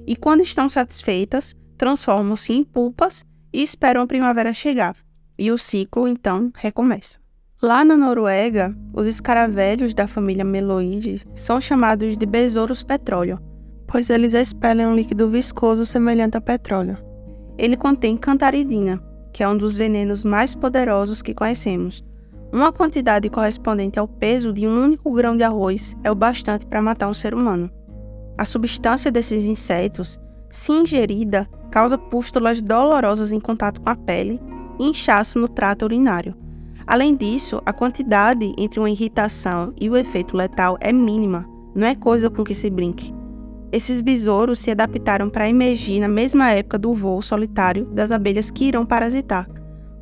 E 0.07 0.15
quando 0.15 0.41
estão 0.41 0.67
satisfeitas, 0.67 1.53
transformam-se 1.77 2.53
em 2.53 2.63
pulpas 2.63 3.23
e 3.53 3.61
esperam 3.61 4.01
a 4.01 4.07
primavera 4.07 4.53
chegar, 4.53 4.95
e 5.37 5.51
o 5.51 5.57
ciclo 5.59 6.07
então 6.07 6.51
recomeça. 6.55 7.19
Lá 7.61 7.85
na 7.85 7.95
Noruega, 7.95 8.75
os 8.91 9.05
escaravelhos 9.05 9.93
da 9.93 10.07
família 10.07 10.43
Meloide 10.43 11.21
são 11.35 11.61
chamados 11.61 12.17
de 12.17 12.25
besouros 12.25 12.81
petróleo, 12.81 13.39
pois 13.85 14.09
eles 14.09 14.33
expelam 14.33 14.93
um 14.93 14.95
líquido 14.95 15.29
viscoso 15.29 15.85
semelhante 15.85 16.37
a 16.37 16.41
petróleo. 16.41 16.97
Ele 17.55 17.77
contém 17.77 18.17
cantaridina, 18.17 18.99
que 19.31 19.43
é 19.43 19.47
um 19.47 19.57
dos 19.57 19.75
venenos 19.75 20.23
mais 20.23 20.55
poderosos 20.55 21.21
que 21.21 21.33
conhecemos. 21.33 22.03
Uma 22.51 22.71
quantidade 22.71 23.29
correspondente 23.29 23.97
ao 23.97 24.07
peso 24.07 24.51
de 24.51 24.67
um 24.67 24.83
único 24.83 25.11
grão 25.13 25.37
de 25.37 25.43
arroz 25.43 25.95
é 26.03 26.11
o 26.11 26.15
bastante 26.15 26.65
para 26.65 26.81
matar 26.81 27.07
um 27.07 27.13
ser 27.13 27.33
humano. 27.33 27.71
A 28.37 28.43
substância 28.43 29.11
desses 29.11 29.45
insetos, 29.45 30.19
se 30.49 30.71
ingerida, 30.71 31.47
causa 31.71 31.97
pústulas 31.97 32.61
dolorosas 32.61 33.31
em 33.31 33.39
contato 33.39 33.79
com 33.79 33.89
a 33.89 33.95
pele 33.95 34.41
e 34.79 34.89
inchaço 34.89 35.39
no 35.39 35.47
trato 35.47 35.85
urinário. 35.85 36.35
Além 36.85 37.15
disso, 37.15 37.61
a 37.65 37.71
quantidade 37.71 38.53
entre 38.57 38.79
uma 38.79 38.89
irritação 38.89 39.73
e 39.79 39.89
o 39.89 39.95
efeito 39.95 40.35
letal 40.35 40.77
é 40.81 40.91
mínima, 40.91 41.47
não 41.73 41.87
é 41.87 41.95
coisa 41.95 42.29
com 42.29 42.43
que 42.43 42.53
se 42.53 42.69
brinque. 42.69 43.13
Esses 43.71 44.01
besouros 44.01 44.59
se 44.59 44.69
adaptaram 44.69 45.29
para 45.29 45.47
emergir 45.47 45.99
na 46.01 46.07
mesma 46.07 46.51
época 46.51 46.77
do 46.77 46.93
voo 46.93 47.21
solitário 47.21 47.85
das 47.85 48.11
abelhas 48.11 48.51
que 48.51 48.65
irão 48.65 48.85
parasitar. 48.85 49.47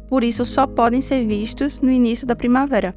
Por 0.07 0.23
isso, 0.23 0.43
só 0.43 0.65
podem 0.65 1.01
ser 1.01 1.23
vistos 1.25 1.79
no 1.79 1.91
início 1.91 2.25
da 2.25 2.35
primavera. 2.35 2.95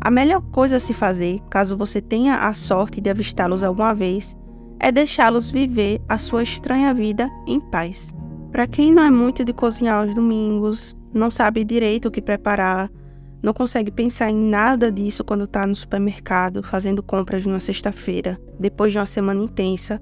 A 0.00 0.10
melhor 0.10 0.40
coisa 0.52 0.76
a 0.76 0.80
se 0.80 0.94
fazer, 0.94 1.38
caso 1.50 1.76
você 1.76 2.00
tenha 2.00 2.36
a 2.36 2.54
sorte 2.54 3.00
de 3.00 3.10
avistá-los 3.10 3.62
alguma 3.62 3.94
vez, 3.94 4.34
é 4.80 4.90
deixá-los 4.90 5.50
viver 5.50 6.00
a 6.08 6.16
sua 6.16 6.42
estranha 6.42 6.94
vida 6.94 7.28
em 7.46 7.60
paz. 7.60 8.14
Para 8.50 8.66
quem 8.66 8.92
não 8.92 9.02
é 9.02 9.10
muito 9.10 9.44
de 9.44 9.52
cozinhar 9.52 10.00
aos 10.00 10.14
domingos, 10.14 10.96
não 11.12 11.30
sabe 11.30 11.64
direito 11.64 12.08
o 12.08 12.10
que 12.10 12.22
preparar, 12.22 12.90
não 13.42 13.52
consegue 13.52 13.90
pensar 13.90 14.30
em 14.30 14.36
nada 14.36 14.90
disso 14.90 15.22
quando 15.22 15.44
está 15.44 15.66
no 15.66 15.76
supermercado 15.76 16.62
fazendo 16.62 17.02
compras 17.02 17.44
numa 17.44 17.60
sexta-feira, 17.60 18.40
depois 18.58 18.92
de 18.92 18.98
uma 18.98 19.06
semana 19.06 19.42
intensa, 19.42 20.00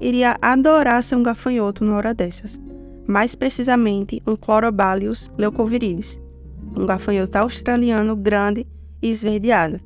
iria 0.00 0.36
adorar 0.40 1.02
ser 1.02 1.16
um 1.16 1.22
gafanhoto 1.22 1.84
numa 1.84 1.96
hora 1.96 2.14
dessas. 2.14 2.60
Mais 3.06 3.34
precisamente, 3.34 4.22
um 4.26 4.36
Chlorobalius 4.36 5.30
leucovirilis, 5.36 6.20
um 6.76 6.86
gafanhoto 6.86 7.36
australiano 7.38 8.14
grande 8.14 8.66
e 9.02 9.10
esverdeado. 9.10 9.80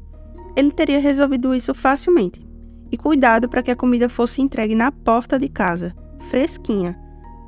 Ele 0.55 0.71
teria 0.71 1.01
resolvido 1.01 1.55
isso 1.55 1.73
facilmente. 1.73 2.43
E 2.91 2.97
cuidado 2.99 3.49
para 3.49 3.63
que 3.63 3.71
a 3.71 3.77
comida 3.77 4.07
fosse 4.09 4.43
entregue 4.43 4.75
na 4.75 4.93
porta 4.93 5.39
de 5.39 5.49
casa, 5.49 5.95
fresquinha, 6.29 6.99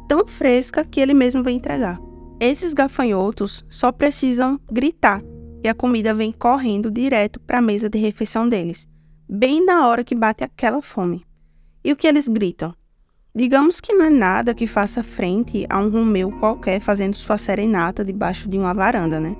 tão 0.08 0.26
fresca 0.26 0.84
que 0.84 1.00
ele 1.00 1.12
mesmo 1.12 1.42
vai 1.42 1.52
entregar. 1.52 2.00
Esses 2.40 2.72
gafanhotos 2.72 3.62
só 3.68 3.92
precisam 3.92 4.58
gritar 4.72 5.22
e 5.64 5.68
a 5.68 5.74
comida 5.74 6.12
vem 6.12 6.30
correndo 6.30 6.90
direto 6.90 7.40
para 7.40 7.58
a 7.58 7.62
mesa 7.62 7.88
de 7.88 7.98
refeição 7.98 8.46
deles, 8.46 8.86
bem 9.26 9.64
na 9.64 9.88
hora 9.88 10.04
que 10.04 10.14
bate 10.14 10.44
aquela 10.44 10.82
fome. 10.82 11.24
E 11.82 11.90
o 11.90 11.96
que 11.96 12.06
eles 12.06 12.28
gritam? 12.28 12.74
Digamos 13.34 13.80
que 13.80 13.94
não 13.94 14.04
é 14.04 14.10
nada 14.10 14.54
que 14.54 14.66
faça 14.66 15.02
frente 15.02 15.66
a 15.70 15.80
um 15.80 15.88
Romeu 15.88 16.30
qualquer 16.38 16.80
fazendo 16.80 17.16
sua 17.16 17.38
serenata 17.38 18.04
debaixo 18.04 18.46
de 18.46 18.58
uma 18.58 18.74
varanda, 18.74 19.18
né? 19.18 19.34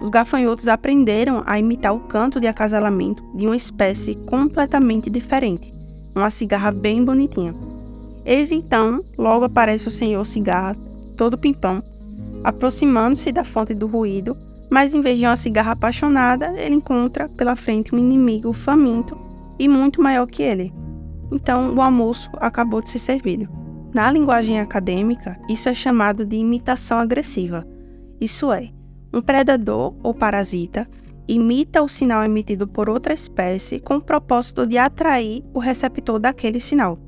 Os 0.00 0.10
gafanhotos 0.10 0.68
aprenderam 0.68 1.42
a 1.46 1.58
imitar 1.58 1.94
o 1.94 2.00
canto 2.00 2.38
de 2.38 2.46
acasalamento 2.46 3.22
de 3.34 3.46
uma 3.46 3.56
espécie 3.56 4.16
completamente 4.26 5.10
diferente, 5.10 5.62
uma 6.14 6.28
cigarra 6.28 6.72
bem 6.72 7.02
bonitinha. 7.04 7.52
Eis 8.26 8.52
então, 8.52 8.98
logo 9.18 9.46
aparece 9.46 9.88
o 9.88 9.90
senhor 9.90 10.26
cigarra, 10.26 10.74
todo 11.16 11.40
pimpão, 11.40 11.80
aproximando-se 12.44 13.32
da 13.32 13.44
fonte 13.44 13.72
do 13.72 13.86
ruído 13.86 14.32
mas 14.70 14.94
em 14.94 15.00
vez 15.00 15.18
de 15.18 15.26
uma 15.26 15.36
cigarra 15.36 15.72
apaixonada, 15.72 16.50
ele 16.60 16.76
encontra 16.76 17.26
pela 17.36 17.56
frente 17.56 17.94
um 17.94 17.98
inimigo 17.98 18.52
faminto 18.52 19.14
e 19.58 19.68
muito 19.68 20.02
maior 20.02 20.26
que 20.26 20.42
ele. 20.42 20.72
Então, 21.32 21.74
o 21.74 21.80
almoço 21.80 22.30
acabou 22.34 22.80
de 22.80 22.90
ser 22.90 22.98
servido. 22.98 23.48
Na 23.92 24.10
linguagem 24.10 24.60
acadêmica, 24.60 25.38
isso 25.48 25.68
é 25.68 25.74
chamado 25.74 26.24
de 26.24 26.36
imitação 26.36 26.98
agressiva. 26.98 27.66
Isso 28.20 28.52
é, 28.52 28.70
um 29.12 29.20
predador 29.20 29.94
ou 30.02 30.12
parasita 30.12 30.88
imita 31.26 31.82
o 31.82 31.88
sinal 31.88 32.24
emitido 32.24 32.66
por 32.66 32.88
outra 32.88 33.14
espécie 33.14 33.80
com 33.80 33.96
o 33.96 34.00
propósito 34.00 34.66
de 34.66 34.76
atrair 34.76 35.42
o 35.54 35.58
receptor 35.58 36.18
daquele 36.18 36.60
sinal. 36.60 36.98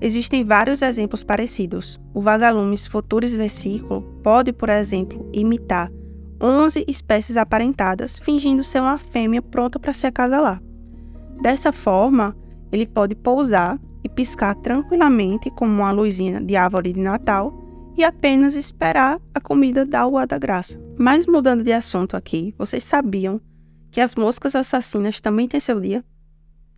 Existem 0.00 0.44
vários 0.44 0.82
exemplos 0.82 1.22
parecidos. 1.22 2.00
O 2.14 2.20
vagalumes 2.20 2.86
futuris 2.86 3.34
versiculo 3.34 4.02
pode, 4.22 4.52
por 4.52 4.68
exemplo, 4.68 5.28
imitar 5.32 5.90
11 6.42 6.84
espécies 6.88 7.36
aparentadas, 7.36 8.18
fingindo 8.18 8.64
ser 8.64 8.80
uma 8.80 8.98
fêmea 8.98 9.40
pronta 9.40 9.78
para 9.78 9.94
se 9.94 10.06
acasalar. 10.06 10.60
Dessa 11.40 11.72
forma, 11.72 12.36
ele 12.72 12.84
pode 12.84 13.14
pousar 13.14 13.78
e 14.02 14.08
piscar 14.08 14.56
tranquilamente 14.56 15.50
como 15.50 15.72
uma 15.72 15.92
luzinha 15.92 16.40
de 16.40 16.56
árvore 16.56 16.92
de 16.92 17.00
Natal 17.00 17.54
e 17.96 18.02
apenas 18.02 18.54
esperar 18.54 19.20
a 19.32 19.40
comida 19.40 19.86
dar 19.86 20.06
o 20.06 20.18
ar 20.18 20.26
da 20.26 20.38
graça. 20.38 20.80
Mas 20.98 21.26
mudando 21.26 21.62
de 21.62 21.72
assunto 21.72 22.16
aqui, 22.16 22.54
vocês 22.58 22.82
sabiam 22.82 23.40
que 23.90 24.00
as 24.00 24.14
moscas 24.16 24.56
assassinas 24.56 25.20
também 25.20 25.46
têm 25.46 25.60
seu 25.60 25.80
dia? 25.80 26.04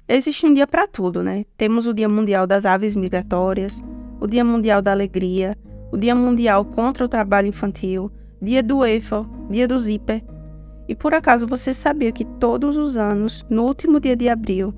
Existe 0.06 0.44
um 0.44 0.52
dia 0.52 0.66
para 0.66 0.86
tudo, 0.86 1.22
né? 1.22 1.44
Temos 1.56 1.86
o 1.86 1.94
Dia 1.94 2.08
Mundial 2.08 2.46
das 2.46 2.66
Aves 2.66 2.94
Migratórias, 2.94 3.82
o 4.20 4.26
Dia 4.26 4.44
Mundial 4.44 4.82
da 4.82 4.90
Alegria, 4.90 5.56
o 5.90 5.96
Dia 5.96 6.14
Mundial 6.14 6.64
contra 6.64 7.04
o 7.04 7.08
Trabalho 7.08 7.48
Infantil, 7.48 8.10
dia 8.44 8.62
do 8.62 8.84
Eiffel, 8.84 9.26
dia 9.50 9.66
do 9.66 9.78
Zipper. 9.78 10.22
E 10.86 10.94
por 10.94 11.14
acaso 11.14 11.46
você 11.46 11.72
sabia 11.72 12.12
que 12.12 12.24
todos 12.24 12.76
os 12.76 12.96
anos, 12.96 13.44
no 13.48 13.64
último 13.64 13.98
dia 13.98 14.14
de 14.14 14.28
abril, 14.28 14.74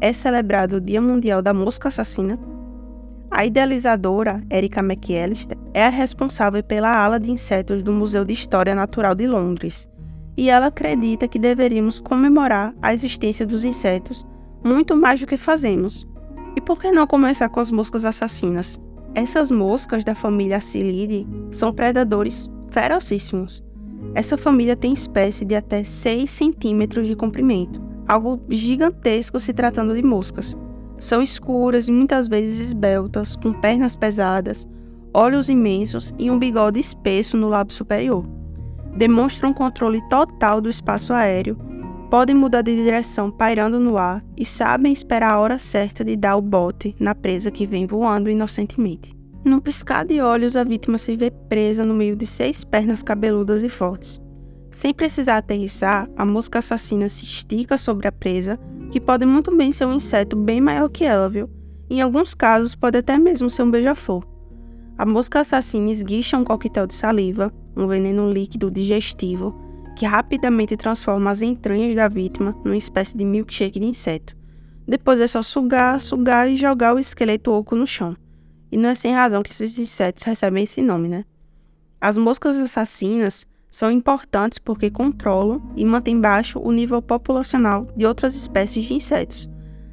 é 0.00 0.12
celebrado 0.12 0.76
o 0.76 0.80
Dia 0.80 1.02
Mundial 1.02 1.42
da 1.42 1.52
Mosca 1.52 1.88
Assassina? 1.88 2.38
A 3.30 3.44
idealizadora, 3.44 4.42
Erika 4.50 4.80
McAllister, 4.80 5.56
é 5.74 5.84
a 5.84 5.90
responsável 5.90 6.64
pela 6.64 7.04
ala 7.04 7.20
de 7.20 7.30
insetos 7.30 7.82
do 7.82 7.92
Museu 7.92 8.24
de 8.24 8.32
História 8.32 8.74
Natural 8.74 9.14
de 9.14 9.26
Londres, 9.26 9.88
e 10.36 10.48
ela 10.48 10.66
acredita 10.66 11.28
que 11.28 11.38
deveríamos 11.38 12.00
comemorar 12.00 12.74
a 12.80 12.94
existência 12.94 13.46
dos 13.46 13.62
insetos 13.62 14.24
muito 14.64 14.96
mais 14.96 15.20
do 15.20 15.26
que 15.26 15.36
fazemos. 15.36 16.06
E 16.56 16.60
por 16.60 16.80
que 16.80 16.90
não 16.90 17.06
começar 17.06 17.48
com 17.50 17.60
as 17.60 17.70
moscas 17.70 18.04
assassinas? 18.04 18.76
Essas 19.14 19.50
moscas 19.50 20.04
da 20.04 20.14
família 20.14 20.56
Acilidae 20.56 21.26
são 21.50 21.72
predadores 21.72 22.48
ferocíssimos. 22.70 23.62
Essa 24.14 24.36
família 24.36 24.74
tem 24.74 24.92
espécies 24.92 25.46
de 25.46 25.54
até 25.54 25.84
6 25.84 26.30
centímetros 26.30 27.06
de 27.06 27.14
comprimento, 27.14 27.80
algo 28.08 28.40
gigantesco 28.48 29.38
se 29.38 29.52
tratando 29.52 29.94
de 29.94 30.02
moscas. 30.02 30.56
São 30.98 31.22
escuras 31.22 31.88
e 31.88 31.92
muitas 31.92 32.28
vezes 32.28 32.60
esbeltas, 32.60 33.36
com 33.36 33.52
pernas 33.52 33.96
pesadas, 33.96 34.68
olhos 35.14 35.48
imensos 35.48 36.12
e 36.18 36.30
um 36.30 36.38
bigode 36.38 36.80
espesso 36.80 37.36
no 37.36 37.48
lábio 37.48 37.74
superior. 37.74 38.26
Demonstram 38.96 39.52
controle 39.52 40.00
total 40.08 40.60
do 40.60 40.68
espaço 40.68 41.12
aéreo, 41.12 41.56
podem 42.10 42.34
mudar 42.34 42.62
de 42.62 42.74
direção 42.74 43.30
pairando 43.30 43.78
no 43.78 43.96
ar 43.96 44.24
e 44.36 44.44
sabem 44.44 44.92
esperar 44.92 45.34
a 45.34 45.38
hora 45.38 45.58
certa 45.58 46.04
de 46.04 46.16
dar 46.16 46.36
o 46.36 46.42
bote 46.42 46.94
na 46.98 47.14
presa 47.14 47.50
que 47.50 47.66
vem 47.66 47.86
voando 47.86 48.28
inocentemente. 48.28 49.19
Num 49.42 49.58
piscar 49.58 50.04
de 50.04 50.20
olhos, 50.20 50.54
a 50.54 50.62
vítima 50.62 50.98
se 50.98 51.16
vê 51.16 51.30
presa 51.30 51.82
no 51.84 51.94
meio 51.94 52.14
de 52.14 52.26
seis 52.26 52.62
pernas 52.62 53.02
cabeludas 53.02 53.62
e 53.62 53.70
fortes. 53.70 54.20
Sem 54.70 54.92
precisar 54.92 55.38
aterrissar, 55.38 56.10
a 56.14 56.26
mosca 56.26 56.58
assassina 56.58 57.08
se 57.08 57.24
estica 57.24 57.78
sobre 57.78 58.06
a 58.06 58.12
presa, 58.12 58.58
que 58.90 59.00
pode 59.00 59.24
muito 59.24 59.56
bem 59.56 59.72
ser 59.72 59.86
um 59.86 59.94
inseto 59.94 60.36
bem 60.36 60.60
maior 60.60 60.90
que 60.90 61.04
ela, 61.04 61.28
viu? 61.28 61.48
Em 61.88 62.02
alguns 62.02 62.34
casos, 62.34 62.74
pode 62.74 62.98
até 62.98 63.18
mesmo 63.18 63.48
ser 63.48 63.62
um 63.62 63.70
beija-flor. 63.70 64.24
A 64.98 65.06
mosca 65.06 65.40
assassina 65.40 65.90
esguicha 65.90 66.36
um 66.36 66.44
coquetel 66.44 66.86
de 66.86 66.94
saliva, 66.94 67.50
um 67.74 67.86
veneno 67.86 68.30
líquido 68.30 68.70
digestivo, 68.70 69.58
que 69.96 70.04
rapidamente 70.04 70.76
transforma 70.76 71.30
as 71.30 71.40
entranhas 71.40 71.94
da 71.94 72.08
vítima 72.08 72.54
numa 72.62 72.76
espécie 72.76 73.16
de 73.16 73.24
milkshake 73.24 73.80
de 73.80 73.86
inseto. 73.86 74.36
Depois 74.86 75.18
é 75.18 75.26
só 75.26 75.42
sugar, 75.42 75.98
sugar 76.00 76.48
e 76.50 76.58
jogar 76.58 76.94
o 76.94 76.98
esqueleto 76.98 77.50
oco 77.52 77.74
no 77.74 77.86
chão. 77.86 78.14
E 78.70 78.76
não 78.76 78.88
é 78.88 78.94
sem 78.94 79.14
razão 79.14 79.42
que 79.42 79.50
esses 79.50 79.78
insetos 79.78 80.22
recebem 80.24 80.64
esse 80.64 80.80
nome, 80.82 81.08
né? 81.08 81.24
As 82.00 82.16
moscas 82.16 82.56
assassinas 82.56 83.46
são 83.68 83.90
importantes 83.90 84.58
porque 84.58 84.90
controlam 84.90 85.62
e 85.76 85.84
mantêm 85.84 86.20
baixo 86.20 86.58
o 86.58 86.72
nível 86.72 87.00
populacional 87.00 87.86
de 87.96 88.04
outras 88.06 88.34
espécies 88.34 88.84
de 88.84 88.94
insetos. 88.94 89.48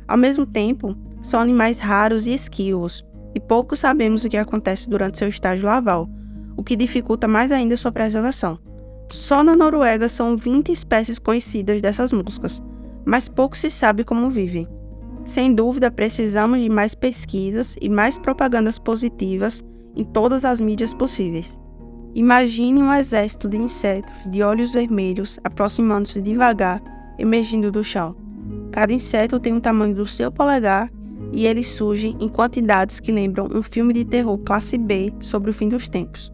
Ao 0.07 0.17
mesmo 0.17 0.45
tempo, 0.45 0.95
são 1.21 1.39
animais 1.39 1.79
raros 1.79 2.27
e 2.27 2.33
esquivos, 2.33 3.03
e 3.35 3.39
pouco 3.39 3.75
sabemos 3.75 4.23
o 4.23 4.29
que 4.29 4.37
acontece 4.37 4.89
durante 4.89 5.19
seu 5.19 5.27
estágio 5.27 5.65
laval, 5.65 6.09
o 6.55 6.63
que 6.63 6.75
dificulta 6.75 7.27
mais 7.27 7.51
ainda 7.51 7.77
sua 7.77 7.91
preservação. 7.91 8.57
Só 9.11 9.43
na 9.43 9.55
Noruega 9.55 10.09
são 10.09 10.35
20 10.35 10.71
espécies 10.71 11.19
conhecidas 11.19 11.81
dessas 11.81 12.11
moscas, 12.11 12.61
mas 13.05 13.29
pouco 13.29 13.55
se 13.55 13.69
sabe 13.69 14.03
como 14.03 14.29
vivem. 14.29 14.67
Sem 15.27 15.53
dúvida, 15.53 15.91
precisamos 15.91 16.61
de 16.61 16.69
mais 16.69 16.95
pesquisas 16.95 17.75
e 17.81 17.89
mais 17.89 18.17
propagandas 18.17 18.79
positivas 18.79 19.61
em 19.93 20.05
todas 20.05 20.45
as 20.45 20.61
mídias 20.61 20.93
possíveis. 20.93 21.59
Imagine 22.15 22.81
um 22.81 22.93
exército 22.93 23.49
de 23.49 23.57
insetos 23.57 24.15
de 24.31 24.41
olhos 24.41 24.71
vermelhos 24.71 25.37
aproximando-se 25.43 26.21
devagar, 26.21 26.81
emergindo 27.19 27.69
do 27.69 27.83
chão. 27.83 28.15
Cada 28.71 28.93
inseto 28.93 29.37
tem 29.37 29.53
o 29.53 29.59
tamanho 29.59 29.93
do 29.93 30.05
seu 30.05 30.31
polegar 30.31 30.89
e 31.33 31.45
eles 31.45 31.67
surgem 31.67 32.15
em 32.21 32.29
quantidades 32.29 33.01
que 33.01 33.11
lembram 33.11 33.49
um 33.53 33.61
filme 33.61 33.93
de 33.93 34.05
terror 34.05 34.37
classe 34.37 34.77
B 34.77 35.13
sobre 35.19 35.51
o 35.51 35.53
fim 35.53 35.67
dos 35.67 35.89
tempos. 35.89 36.31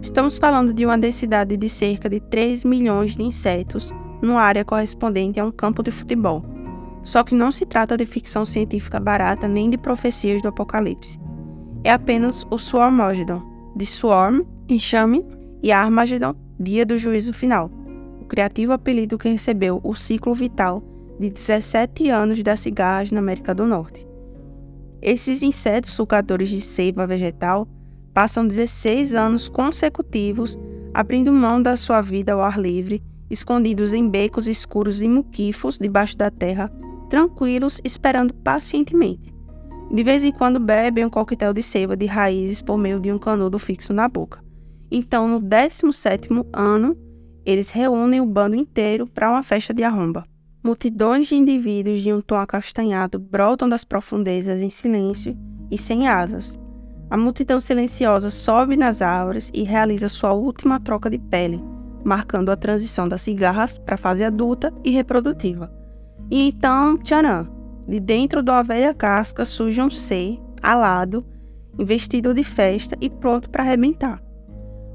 Estamos 0.00 0.38
falando 0.38 0.72
de 0.72 0.86
uma 0.86 0.96
densidade 0.96 1.56
de 1.56 1.68
cerca 1.68 2.08
de 2.08 2.20
3 2.20 2.62
milhões 2.62 3.16
de 3.16 3.24
insetos 3.24 3.92
numa 4.22 4.40
área 4.40 4.64
correspondente 4.64 5.40
a 5.40 5.44
um 5.44 5.50
campo 5.50 5.82
de 5.82 5.90
futebol. 5.90 6.55
Só 7.06 7.22
que 7.22 7.36
não 7.36 7.52
se 7.52 7.64
trata 7.64 7.96
de 7.96 8.04
ficção 8.04 8.44
científica 8.44 8.98
barata 8.98 9.46
nem 9.46 9.70
de 9.70 9.78
profecias 9.78 10.42
do 10.42 10.48
apocalipse. 10.48 11.20
É 11.84 11.92
apenas 11.92 12.44
o 12.50 12.58
Swarmagedon, 12.58 13.40
de 13.76 13.86
Swarm, 13.86 14.42
enxame, 14.68 15.24
e 15.62 15.70
Armageddon, 15.70 16.34
dia 16.58 16.84
do 16.84 16.98
juízo 16.98 17.32
final, 17.32 17.70
o 18.20 18.24
criativo 18.24 18.72
apelido 18.72 19.16
que 19.16 19.28
recebeu 19.28 19.80
o 19.84 19.94
ciclo 19.94 20.34
vital 20.34 20.82
de 21.20 21.30
17 21.30 22.10
anos 22.10 22.42
das 22.42 22.58
cigarras 22.58 23.12
na 23.12 23.20
América 23.20 23.54
do 23.54 23.64
Norte. 23.64 24.04
Esses 25.00 25.44
insetos 25.44 25.92
sucadores 25.92 26.48
de 26.48 26.60
seiva 26.60 27.06
vegetal 27.06 27.68
passam 28.12 28.44
16 28.44 29.14
anos 29.14 29.48
consecutivos 29.48 30.58
abrindo 30.92 31.32
mão 31.32 31.62
da 31.62 31.76
sua 31.76 32.00
vida 32.00 32.32
ao 32.32 32.40
ar 32.40 32.58
livre, 32.58 33.00
escondidos 33.30 33.92
em 33.92 34.08
becos 34.08 34.48
escuros 34.48 35.02
e 35.02 35.08
muquifos 35.08 35.78
debaixo 35.78 36.16
da 36.16 36.32
terra, 36.32 36.68
tranquilos, 37.08 37.80
esperando 37.84 38.34
pacientemente. 38.34 39.34
De 39.90 40.02
vez 40.02 40.24
em 40.24 40.32
quando 40.32 40.58
bebem 40.58 41.04
um 41.04 41.10
coquetel 41.10 41.52
de 41.52 41.62
seiva 41.62 41.96
de 41.96 42.06
raízes 42.06 42.60
por 42.60 42.76
meio 42.76 42.98
de 42.98 43.12
um 43.12 43.18
canudo 43.18 43.58
fixo 43.58 43.92
na 43.92 44.08
boca. 44.08 44.44
Então, 44.90 45.28
no 45.28 45.40
17º 45.40 46.46
ano, 46.52 46.96
eles 47.44 47.70
reúnem 47.70 48.20
o 48.20 48.26
bando 48.26 48.56
inteiro 48.56 49.06
para 49.06 49.30
uma 49.30 49.42
festa 49.42 49.72
de 49.72 49.84
arromba. 49.84 50.24
Multidões 50.62 51.28
de 51.28 51.36
indivíduos 51.36 52.02
de 52.02 52.12
um 52.12 52.20
tom 52.20 52.34
acastanhado 52.34 53.20
brotam 53.20 53.68
das 53.68 53.84
profundezas 53.84 54.60
em 54.60 54.68
silêncio 54.68 55.36
e 55.70 55.78
sem 55.78 56.08
asas. 56.08 56.58
A 57.08 57.16
multidão 57.16 57.60
silenciosa 57.60 58.30
sobe 58.30 58.76
nas 58.76 59.00
árvores 59.00 59.52
e 59.54 59.62
realiza 59.62 60.08
sua 60.08 60.32
última 60.32 60.80
troca 60.80 61.08
de 61.08 61.18
pele, 61.18 61.62
marcando 62.04 62.50
a 62.50 62.56
transição 62.56 63.08
das 63.08 63.22
cigarras 63.22 63.78
para 63.78 63.94
a 63.94 63.98
fase 63.98 64.24
adulta 64.24 64.74
e 64.84 64.90
reprodutiva. 64.90 65.72
E 66.30 66.48
então, 66.48 66.98
tcharam! 66.98 67.48
De 67.86 68.00
dentro 68.00 68.42
da 68.42 68.62
velha 68.62 68.92
casca 68.92 69.44
surge 69.44 69.80
um 69.80 69.90
ser, 69.90 70.40
alado, 70.60 71.24
investido 71.78 72.34
de 72.34 72.42
festa 72.42 72.96
e 73.00 73.08
pronto 73.08 73.48
para 73.48 73.62
arrebentar. 73.62 74.20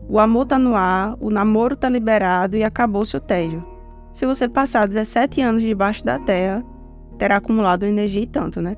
O 0.09 0.19
amor 0.19 0.45
tá 0.45 0.59
no 0.59 0.75
ar, 0.75 1.15
o 1.21 1.29
namoro 1.29 1.75
tá 1.75 1.87
liberado 1.87 2.57
e 2.57 2.63
acabou-se 2.63 3.15
o 3.15 3.19
tédio. 3.19 3.65
Se 4.11 4.25
você 4.25 4.49
passar 4.49 4.87
17 4.87 5.39
anos 5.41 5.63
debaixo 5.63 6.03
da 6.03 6.19
terra, 6.19 6.65
terá 7.17 7.37
acumulado 7.37 7.85
energia 7.85 8.23
e 8.23 8.27
tanto, 8.27 8.61
né? 8.61 8.75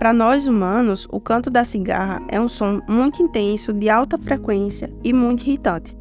Para 0.00 0.12
nós 0.12 0.48
humanos, 0.48 1.06
o 1.10 1.20
canto 1.20 1.50
da 1.50 1.64
cigarra 1.64 2.20
é 2.28 2.40
um 2.40 2.48
som 2.48 2.80
muito 2.88 3.22
intenso, 3.22 3.72
de 3.72 3.88
alta 3.88 4.18
frequência 4.18 4.92
e 5.04 5.12
muito 5.12 5.42
irritante. 5.42 5.96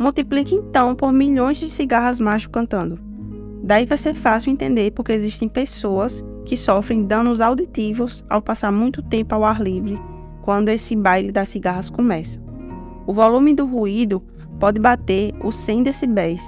Multiplique 0.00 0.54
então 0.54 0.96
por 0.96 1.12
milhões 1.12 1.58
de 1.58 1.70
cigarras 1.70 2.18
macho 2.18 2.50
cantando. 2.50 3.11
Daí 3.62 3.86
vai 3.86 3.96
ser 3.96 4.14
fácil 4.14 4.52
entender 4.52 4.90
porque 4.90 5.12
existem 5.12 5.48
pessoas 5.48 6.24
que 6.44 6.56
sofrem 6.56 7.04
danos 7.04 7.40
auditivos 7.40 8.24
ao 8.28 8.42
passar 8.42 8.72
muito 8.72 9.02
tempo 9.02 9.34
ao 9.34 9.44
ar 9.44 9.60
livre 9.60 9.98
quando 10.42 10.68
esse 10.68 10.96
baile 10.96 11.30
das 11.30 11.48
cigarras 11.48 11.88
começa. 11.88 12.40
O 13.06 13.12
volume 13.12 13.54
do 13.54 13.64
ruído 13.64 14.22
pode 14.58 14.80
bater 14.80 15.32
os 15.42 15.54
100 15.56 15.84
decibéis. 15.84 16.42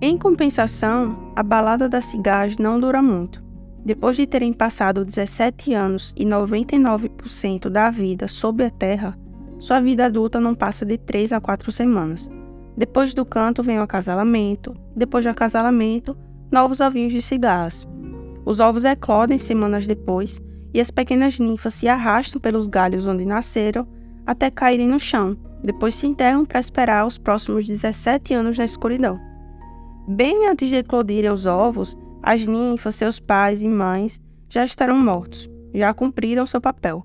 Em 0.00 0.18
compensação, 0.18 1.32
a 1.34 1.42
balada 1.42 1.88
das 1.88 2.04
cigarras 2.04 2.58
não 2.58 2.78
dura 2.78 3.02
muito. 3.02 3.42
Depois 3.84 4.16
de 4.16 4.26
terem 4.26 4.52
passado 4.52 5.04
17 5.04 5.72
anos 5.72 6.12
e 6.16 6.24
99% 6.24 7.70
da 7.70 7.90
vida 7.90 8.28
sob 8.28 8.64
a 8.64 8.70
terra, 8.70 9.16
sua 9.58 9.80
vida 9.80 10.06
adulta 10.06 10.40
não 10.40 10.54
passa 10.54 10.84
de 10.84 10.98
3 10.98 11.32
a 11.32 11.40
4 11.40 11.72
semanas. 11.72 12.30
Depois 12.76 13.14
do 13.14 13.24
canto 13.24 13.62
vem 13.62 13.78
o 13.78 13.82
acasalamento, 13.82 14.74
depois 14.96 15.24
do 15.24 15.30
acasalamento, 15.30 16.16
novos 16.54 16.78
ovinhos 16.78 17.12
de 17.12 17.20
cigarras. 17.20 17.84
Os 18.46 18.60
ovos 18.60 18.84
eclodem 18.84 19.40
semanas 19.40 19.88
depois 19.88 20.40
e 20.72 20.80
as 20.80 20.88
pequenas 20.88 21.36
ninfas 21.40 21.74
se 21.74 21.88
arrastam 21.88 22.40
pelos 22.40 22.68
galhos 22.68 23.06
onde 23.06 23.26
nasceram 23.26 23.88
até 24.24 24.52
caírem 24.52 24.86
no 24.86 25.00
chão, 25.00 25.36
depois 25.64 25.96
se 25.96 26.06
enterram 26.06 26.44
para 26.44 26.60
esperar 26.60 27.06
os 27.06 27.18
próximos 27.18 27.66
17 27.66 28.32
anos 28.34 28.56
na 28.56 28.64
escuridão. 28.64 29.18
Bem 30.06 30.46
antes 30.46 30.68
de 30.68 30.76
eclodirem 30.76 31.30
os 31.30 31.44
ovos, 31.44 31.96
as 32.22 32.46
ninfas, 32.46 32.94
seus 32.94 33.18
pais 33.18 33.60
e 33.60 33.68
mães 33.68 34.20
já 34.48 34.64
estarão 34.64 34.96
mortos, 34.96 35.50
já 35.74 35.92
cumpriram 35.92 36.46
seu 36.46 36.60
papel. 36.60 37.04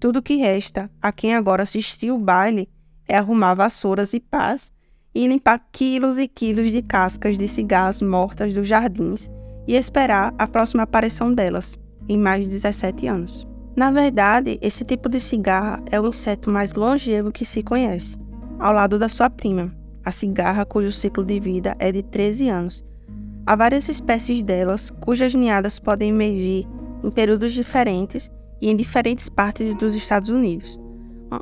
Tudo 0.00 0.22
que 0.22 0.36
resta 0.36 0.90
a 1.00 1.12
quem 1.12 1.36
agora 1.36 1.62
assistiu 1.62 2.16
o 2.16 2.18
baile 2.18 2.68
é 3.06 3.16
arrumar 3.16 3.54
vassouras 3.54 4.12
e 4.12 4.18
pás 4.18 4.72
e 5.14 5.26
limpar 5.26 5.60
quilos 5.72 6.18
e 6.18 6.28
quilos 6.28 6.70
de 6.70 6.82
cascas 6.82 7.36
de 7.36 7.48
cigarras 7.48 8.02
mortas 8.02 8.52
dos 8.52 8.68
jardins 8.68 9.30
e 9.66 9.74
esperar 9.74 10.34
a 10.38 10.46
próxima 10.46 10.82
aparição 10.82 11.32
delas, 11.32 11.78
em 12.08 12.18
mais 12.18 12.44
de 12.44 12.50
17 12.50 13.06
anos. 13.06 13.46
Na 13.76 13.90
verdade, 13.90 14.58
esse 14.60 14.84
tipo 14.84 15.08
de 15.08 15.20
cigarra 15.20 15.82
é 15.90 16.00
o 16.00 16.08
inseto 16.08 16.50
mais 16.50 16.72
longevo 16.72 17.30
que 17.30 17.44
se 17.44 17.62
conhece, 17.62 18.18
ao 18.58 18.72
lado 18.72 18.98
da 18.98 19.08
sua 19.08 19.30
prima, 19.30 19.72
a 20.04 20.10
cigarra 20.10 20.64
cujo 20.64 20.90
ciclo 20.90 21.24
de 21.24 21.38
vida 21.38 21.76
é 21.78 21.92
de 21.92 22.02
13 22.02 22.48
anos. 22.48 22.84
Há 23.46 23.54
várias 23.54 23.88
espécies 23.88 24.42
delas 24.42 24.90
cujas 24.90 25.32
ninhadas 25.32 25.78
podem 25.78 26.10
emergir 26.10 26.66
em 27.04 27.10
períodos 27.10 27.52
diferentes 27.52 28.30
e 28.60 28.68
em 28.68 28.74
diferentes 28.74 29.28
partes 29.28 29.74
dos 29.76 29.94
Estados 29.94 30.28
Unidos. 30.28 30.80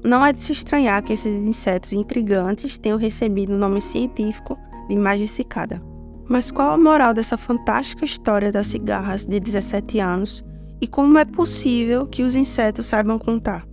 Não 0.03 0.25
é 0.25 0.33
de 0.33 0.41
se 0.41 0.53
estranhar 0.53 1.03
que 1.03 1.13
esses 1.13 1.45
insetos 1.45 1.93
intrigantes 1.93 2.77
tenham 2.77 2.99
recebido 2.99 3.55
o 3.55 3.59
nome 3.59 3.81
científico 3.81 4.59
de 4.89 4.97
magicicada. 4.97 5.81
Mas 6.29 6.51
qual 6.51 6.71
a 6.73 6.79
moral 6.79 7.15
dessa 7.15 7.37
fantástica 7.37 8.05
história 8.05 8.51
das 8.51 8.67
cigarras 8.67 9.25
de 9.25 9.39
17 9.39 10.01
anos 10.01 10.45
e 10.81 10.87
como 10.87 11.19
é 11.19 11.25
possível 11.25 12.07
que 12.07 12.23
os 12.23 12.35
insetos 12.35 12.87
saibam 12.87 13.19
contar. 13.19 13.67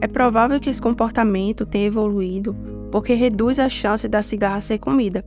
É 0.00 0.06
provável 0.06 0.60
que 0.60 0.68
esse 0.68 0.82
comportamento 0.82 1.64
tenha 1.64 1.86
evoluído 1.86 2.54
porque 2.90 3.14
reduz 3.14 3.58
a 3.58 3.68
chance 3.68 4.06
da 4.08 4.22
cigarra 4.22 4.60
ser 4.60 4.78
comida. 4.78 5.24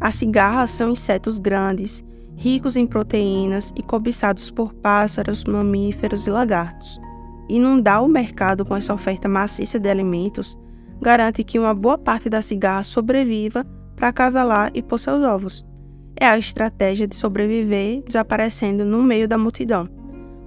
As 0.00 0.16
cigarras 0.16 0.70
são 0.70 0.90
insetos 0.90 1.38
grandes, 1.38 2.04
ricos 2.36 2.76
em 2.76 2.86
proteínas 2.86 3.72
e 3.76 3.82
cobiçados 3.82 4.50
por 4.50 4.74
pássaros, 4.74 5.44
mamíferos 5.44 6.26
e 6.26 6.30
lagartos. 6.30 7.00
Inundar 7.48 8.02
o 8.02 8.08
mercado 8.08 8.64
com 8.64 8.74
essa 8.74 8.94
oferta 8.94 9.28
maciça 9.28 9.78
de 9.78 9.88
alimentos 9.88 10.58
garante 11.00 11.44
que 11.44 11.58
uma 11.58 11.74
boa 11.74 11.98
parte 11.98 12.30
da 12.30 12.40
cigarra 12.40 12.82
sobreviva 12.82 13.64
para 13.94 14.08
acasalar 14.08 14.70
e 14.74 14.82
pôr 14.82 14.98
seus 14.98 15.22
ovos. 15.22 15.64
É 16.16 16.26
a 16.26 16.38
estratégia 16.38 17.06
de 17.06 17.14
sobreviver 17.14 18.02
desaparecendo 18.06 18.84
no 18.84 19.02
meio 19.02 19.28
da 19.28 19.36
multidão. 19.36 19.88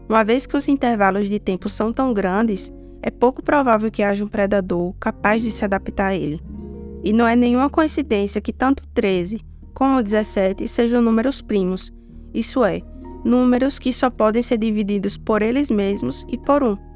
Uma 0.09 0.23
vez 0.23 0.47
que 0.47 0.55
os 0.55 0.67
intervalos 0.67 1.29
de 1.29 1.39
tempo 1.39 1.67
são 1.67 1.91
tão 1.91 2.13
grandes, 2.13 2.71
é 3.01 3.11
pouco 3.11 3.43
provável 3.43 3.91
que 3.91 4.01
haja 4.01 4.23
um 4.23 4.27
predador 4.27 4.93
capaz 4.99 5.41
de 5.41 5.51
se 5.51 5.65
adaptar 5.65 6.07
a 6.07 6.15
ele. 6.15 6.41
E 7.03 7.13
não 7.13 7.27
é 7.27 7.35
nenhuma 7.35 7.69
coincidência 7.69 8.41
que 8.41 8.53
tanto 8.53 8.87
13 8.93 9.41
como 9.73 10.01
17 10.01 10.67
sejam 10.67 11.01
números 11.01 11.41
primos, 11.41 11.93
isso 12.33 12.63
é, 12.63 12.81
números 13.23 13.77
que 13.77 13.93
só 13.93 14.09
podem 14.09 14.41
ser 14.41 14.57
divididos 14.57 15.17
por 15.17 15.41
eles 15.41 15.69
mesmos 15.69 16.25
e 16.29 16.37
por 16.37 16.63
um. 16.63 16.86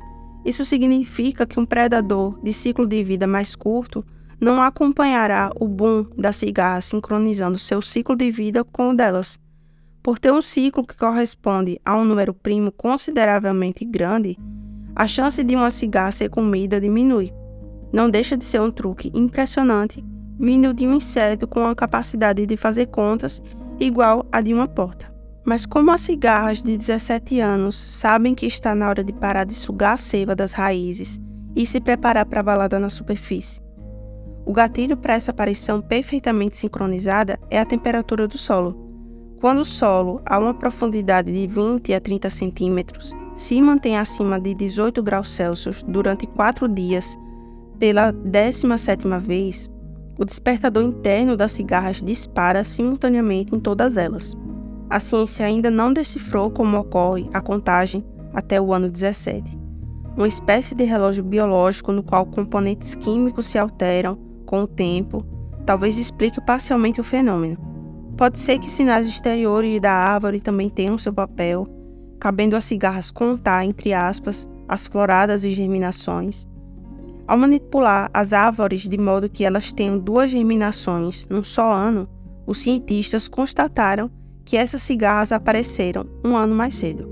Isso 0.45 0.65
significa 0.65 1.45
que 1.45 1.59
um 1.59 1.65
predador 1.65 2.39
de 2.41 2.51
ciclo 2.51 2.87
de 2.87 3.03
vida 3.03 3.27
mais 3.27 3.55
curto 3.55 4.05
não 4.39 4.61
acompanhará 4.61 5.51
o 5.59 5.67
boom 5.67 6.05
da 6.17 6.33
cigarra 6.33 6.81
sincronizando 6.81 7.57
seu 7.57 7.81
ciclo 7.81 8.15
de 8.15 8.31
vida 8.31 8.63
com 8.63 8.89
o 8.89 8.95
delas. 8.95 9.39
Por 10.01 10.17
ter 10.17 10.31
um 10.31 10.41
ciclo 10.41 10.85
que 10.85 10.97
corresponde 10.97 11.79
a 11.85 11.95
um 11.95 12.03
número 12.03 12.33
primo 12.33 12.71
consideravelmente 12.71 13.85
grande, 13.85 14.37
a 14.95 15.07
chance 15.07 15.43
de 15.43 15.55
uma 15.55 15.69
cigarra 15.69 16.11
ser 16.11 16.29
comida 16.29 16.81
diminui. 16.81 17.31
Não 17.93 18.09
deixa 18.09 18.35
de 18.35 18.43
ser 18.43 18.61
um 18.61 18.71
truque 18.71 19.11
impressionante 19.13 20.03
vindo 20.41 20.73
de 20.73 20.87
um 20.87 20.95
inseto 20.95 21.47
com 21.47 21.67
a 21.67 21.75
capacidade 21.75 22.47
de 22.47 22.57
fazer 22.57 22.87
contas 22.87 23.43
igual 23.79 24.25
a 24.31 24.41
de 24.41 24.51
uma 24.53 24.67
porta. 24.67 25.13
Mas 25.43 25.65
como 25.65 25.91
as 25.91 26.01
cigarras 26.01 26.61
de 26.61 26.77
17 26.77 27.39
anos 27.39 27.75
sabem 27.75 28.35
que 28.35 28.45
está 28.45 28.75
na 28.75 28.87
hora 28.87 29.03
de 29.03 29.11
parar 29.11 29.43
de 29.43 29.55
sugar 29.55 29.95
a 29.95 29.97
seiva 29.97 30.35
das 30.35 30.51
raízes 30.51 31.19
e 31.55 31.65
se 31.65 31.81
preparar 31.81 32.25
para 32.25 32.41
a 32.41 32.43
balada 32.43 32.79
na 32.79 32.89
superfície? 32.89 33.61
O 34.45 34.53
gatilho 34.53 34.97
para 34.97 35.15
essa 35.15 35.31
aparição 35.31 35.81
perfeitamente 35.81 36.57
sincronizada 36.57 37.39
é 37.49 37.59
a 37.59 37.65
temperatura 37.65 38.27
do 38.27 38.37
solo. 38.37 38.75
Quando 39.39 39.59
o 39.59 39.65
solo, 39.65 40.21
a 40.25 40.37
uma 40.37 40.53
profundidade 40.53 41.31
de 41.31 41.47
20 41.47 41.93
a 41.93 41.99
30 41.99 42.29
centímetros, 42.29 43.11
se 43.35 43.59
mantém 43.59 43.97
acima 43.97 44.39
de 44.39 44.53
18 44.53 45.01
graus 45.01 45.31
Celsius 45.31 45.83
durante 45.87 46.27
quatro 46.27 46.67
dias 46.67 47.17
pela 47.79 48.13
17ª 48.13 49.19
vez, 49.19 49.67
o 50.19 50.23
despertador 50.23 50.83
interno 50.83 51.35
das 51.35 51.53
cigarras 51.53 51.99
dispara 51.99 52.63
simultaneamente 52.63 53.55
em 53.55 53.59
todas 53.59 53.97
elas. 53.97 54.37
A 54.91 54.99
ciência 54.99 55.45
ainda 55.45 55.71
não 55.71 55.93
decifrou 55.93 56.51
como 56.51 56.77
ocorre 56.77 57.29
a 57.33 57.39
contagem 57.39 58.03
até 58.33 58.59
o 58.59 58.73
ano 58.73 58.89
17. 58.89 59.57
Uma 60.17 60.27
espécie 60.27 60.75
de 60.75 60.83
relógio 60.83 61.23
biológico 61.23 61.93
no 61.93 62.03
qual 62.03 62.25
componentes 62.25 62.93
químicos 62.95 63.45
se 63.45 63.57
alteram 63.57 64.19
com 64.45 64.63
o 64.63 64.67
tempo 64.67 65.25
talvez 65.65 65.97
explique 65.97 66.41
parcialmente 66.41 66.99
o 66.99 67.05
fenômeno. 67.05 67.57
Pode 68.17 68.37
ser 68.37 68.59
que 68.59 68.69
sinais 68.69 69.07
exteriores 69.07 69.79
da 69.79 69.93
árvore 69.93 70.41
também 70.41 70.69
tenham 70.69 70.97
seu 70.97 71.13
papel, 71.13 71.65
cabendo 72.19 72.57
às 72.57 72.65
cigarras 72.65 73.09
contar, 73.11 73.63
entre 73.63 73.93
aspas, 73.93 74.45
as 74.67 74.87
floradas 74.87 75.45
e 75.45 75.53
germinações. 75.53 76.45
Ao 77.25 77.37
manipular 77.37 78.09
as 78.13 78.33
árvores 78.33 78.81
de 78.81 78.97
modo 78.97 79.29
que 79.29 79.45
elas 79.45 79.71
tenham 79.71 79.97
duas 79.97 80.29
germinações 80.29 81.25
num 81.29 81.45
só 81.45 81.71
ano, 81.71 82.09
os 82.45 82.59
cientistas 82.59 83.29
constataram 83.29 84.11
que 84.51 84.57
essas 84.57 84.81
cigarras 84.81 85.31
apareceram 85.31 86.05
um 86.25 86.35
ano 86.35 86.53
mais 86.53 86.75
cedo. 86.75 87.09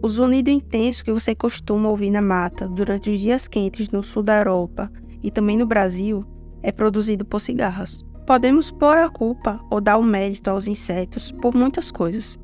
O 0.00 0.08
zunido 0.08 0.48
intenso 0.48 1.04
que 1.04 1.12
você 1.12 1.34
costuma 1.34 1.90
ouvir 1.90 2.10
na 2.10 2.22
mata 2.22 2.66
durante 2.66 3.10
os 3.10 3.18
dias 3.18 3.46
quentes 3.46 3.90
no 3.90 4.02
sul 4.02 4.22
da 4.22 4.38
Europa 4.38 4.90
e 5.22 5.30
também 5.30 5.58
no 5.58 5.66
Brasil 5.66 6.24
é 6.62 6.72
produzido 6.72 7.22
por 7.22 7.38
cigarras. 7.38 8.02
Podemos 8.26 8.70
pôr 8.70 8.96
a 8.96 9.10
culpa 9.10 9.60
ou 9.70 9.78
dar 9.78 9.98
o 9.98 10.02
mérito 10.02 10.48
aos 10.48 10.66
insetos 10.66 11.30
por 11.30 11.54
muitas 11.54 11.90
coisas, 11.90 12.40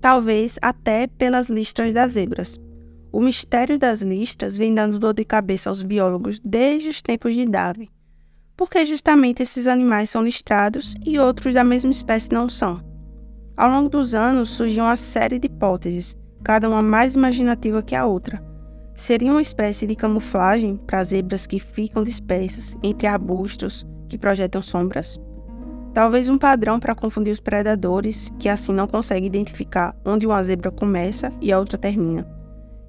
talvez 0.00 0.58
até 0.62 1.06
pelas 1.06 1.50
listras 1.50 1.92
das 1.92 2.12
zebras. 2.12 2.58
O 3.12 3.20
mistério 3.20 3.78
das 3.78 4.00
listras 4.00 4.56
vem 4.56 4.74
dando 4.74 4.98
dor 4.98 5.12
de 5.12 5.26
cabeça 5.26 5.68
aos 5.68 5.82
biólogos 5.82 6.40
desde 6.40 6.88
os 6.88 7.02
tempos 7.02 7.34
de 7.34 7.44
Darwin, 7.44 7.90
porque 8.56 8.86
justamente 8.86 9.42
esses 9.42 9.66
animais 9.66 10.08
são 10.08 10.24
listrados 10.24 10.94
e 11.04 11.18
outros 11.18 11.52
da 11.52 11.62
mesma 11.62 11.90
espécie 11.90 12.32
não 12.32 12.48
são. 12.48 12.93
Ao 13.56 13.70
longo 13.70 13.88
dos 13.88 14.14
anos 14.14 14.50
surgiu 14.50 14.82
uma 14.82 14.96
série 14.96 15.38
de 15.38 15.46
hipóteses, 15.46 16.16
cada 16.42 16.68
uma 16.68 16.82
mais 16.82 17.14
imaginativa 17.14 17.82
que 17.82 17.94
a 17.94 18.04
outra. 18.04 18.42
Seria 18.96 19.30
uma 19.30 19.42
espécie 19.42 19.86
de 19.86 19.94
camuflagem 19.94 20.76
para 20.76 21.04
zebras 21.04 21.46
que 21.46 21.60
ficam 21.60 22.02
dispersas 22.02 22.76
entre 22.82 23.06
arbustos 23.06 23.86
que 24.08 24.18
projetam 24.18 24.60
sombras? 24.60 25.20
Talvez 25.92 26.28
um 26.28 26.36
padrão 26.36 26.80
para 26.80 26.96
confundir 26.96 27.32
os 27.32 27.38
predadores, 27.38 28.28
que 28.40 28.48
assim 28.48 28.72
não 28.72 28.88
conseguem 28.88 29.26
identificar 29.26 29.94
onde 30.04 30.26
uma 30.26 30.42
zebra 30.42 30.72
começa 30.72 31.32
e 31.40 31.52
a 31.52 31.58
outra 31.58 31.78
termina. 31.78 32.26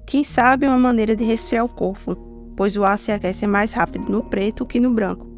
Quem 0.04 0.24
sabe 0.24 0.66
uma 0.66 0.78
maneira 0.78 1.14
de 1.14 1.22
resfriar 1.22 1.64
o 1.64 1.68
corpo, 1.68 2.16
pois 2.56 2.76
o 2.76 2.84
ar 2.84 2.98
se 2.98 3.12
aquece 3.12 3.46
mais 3.46 3.70
rápido 3.70 4.10
no 4.10 4.24
preto 4.24 4.66
que 4.66 4.80
no 4.80 4.90
branco, 4.90 5.28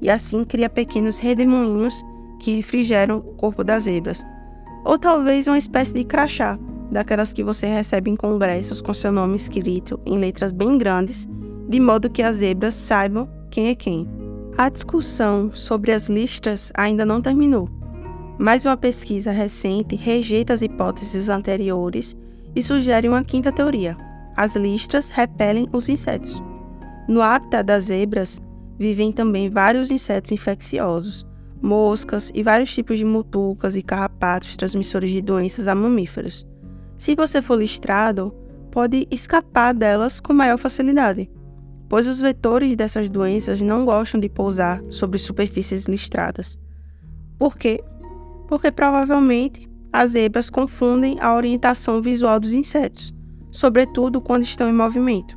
e 0.00 0.08
assim 0.08 0.44
cria 0.44 0.70
pequenos 0.70 1.18
redemoinhos 1.18 2.00
que 2.40 2.54
refrigeram 2.54 3.18
o 3.18 3.34
corpo 3.34 3.64
das 3.64 3.84
zebras. 3.84 4.24
Ou 4.86 4.96
talvez 4.96 5.48
uma 5.48 5.58
espécie 5.58 5.92
de 5.92 6.04
crachá, 6.04 6.56
daquelas 6.92 7.32
que 7.32 7.42
você 7.42 7.66
recebe 7.66 8.08
em 8.08 8.14
congressos 8.14 8.80
com 8.80 8.94
seu 8.94 9.10
nome 9.10 9.34
escrito 9.34 9.98
em 10.06 10.16
letras 10.16 10.52
bem 10.52 10.78
grandes, 10.78 11.28
de 11.68 11.80
modo 11.80 12.08
que 12.08 12.22
as 12.22 12.36
zebras 12.36 12.74
saibam 12.74 13.28
quem 13.50 13.66
é 13.66 13.74
quem. 13.74 14.08
A 14.56 14.68
discussão 14.68 15.50
sobre 15.52 15.90
as 15.90 16.08
listas 16.08 16.70
ainda 16.72 17.04
não 17.04 17.20
terminou, 17.20 17.68
mas 18.38 18.64
uma 18.64 18.76
pesquisa 18.76 19.32
recente 19.32 19.96
rejeita 19.96 20.54
as 20.54 20.62
hipóteses 20.62 21.28
anteriores 21.28 22.16
e 22.54 22.62
sugere 22.62 23.08
uma 23.08 23.24
quinta 23.24 23.50
teoria: 23.50 23.96
as 24.36 24.54
listas 24.54 25.10
repelem 25.10 25.68
os 25.72 25.88
insetos. 25.88 26.40
No 27.08 27.22
hábitat 27.22 27.64
das 27.64 27.86
zebras 27.86 28.40
vivem 28.78 29.10
também 29.10 29.50
vários 29.50 29.90
insetos 29.90 30.30
infecciosos, 30.30 31.26
moscas 31.60 32.30
e 32.34 32.42
vários 32.42 32.74
tipos 32.74 32.98
de 32.98 33.04
mutucas 33.04 33.76
e 33.76 33.82
carrapatos 33.82 34.56
transmissores 34.56 35.10
de 35.10 35.20
doenças 35.20 35.68
a 35.68 35.74
mamíferos. 35.74 36.46
Se 36.96 37.14
você 37.14 37.42
for 37.42 37.58
listrado, 37.58 38.34
pode 38.70 39.06
escapar 39.10 39.72
delas 39.74 40.20
com 40.20 40.32
maior 40.32 40.58
facilidade, 40.58 41.30
pois 41.88 42.06
os 42.06 42.20
vetores 42.20 42.76
dessas 42.76 43.08
doenças 43.08 43.60
não 43.60 43.84
gostam 43.84 44.20
de 44.20 44.28
pousar 44.28 44.82
sobre 44.90 45.18
superfícies 45.18 45.84
listradas. 45.84 46.58
Por 47.38 47.56
quê? 47.56 47.82
Porque 48.48 48.70
provavelmente 48.70 49.68
as 49.92 50.12
zebras 50.12 50.50
confundem 50.50 51.16
a 51.20 51.34
orientação 51.34 52.02
visual 52.02 52.38
dos 52.38 52.52
insetos, 52.52 53.14
sobretudo 53.50 54.20
quando 54.20 54.42
estão 54.42 54.68
em 54.68 54.74
movimento. 54.74 55.36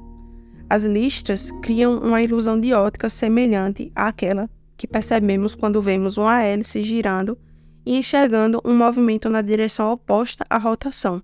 As 0.70 0.84
listras 0.84 1.52
criam 1.62 1.98
uma 2.00 2.22
ilusão 2.22 2.60
de 2.60 2.74
ótica 2.74 3.10
semelhante 3.10 3.92
àquela 3.96 4.50
que 4.80 4.88
percebemos 4.88 5.56
quando 5.56 5.82
vemos 5.82 6.18
uma 6.18 6.42
hélice 6.42 6.82
girando 6.82 7.38
e 7.86 7.98
enxergando 7.98 8.62
um 8.64 8.74
movimento 8.74 9.30
na 9.30 9.42
direção 9.42 9.92
oposta 9.92 10.46
à 10.50 10.58
rotação. 10.58 11.22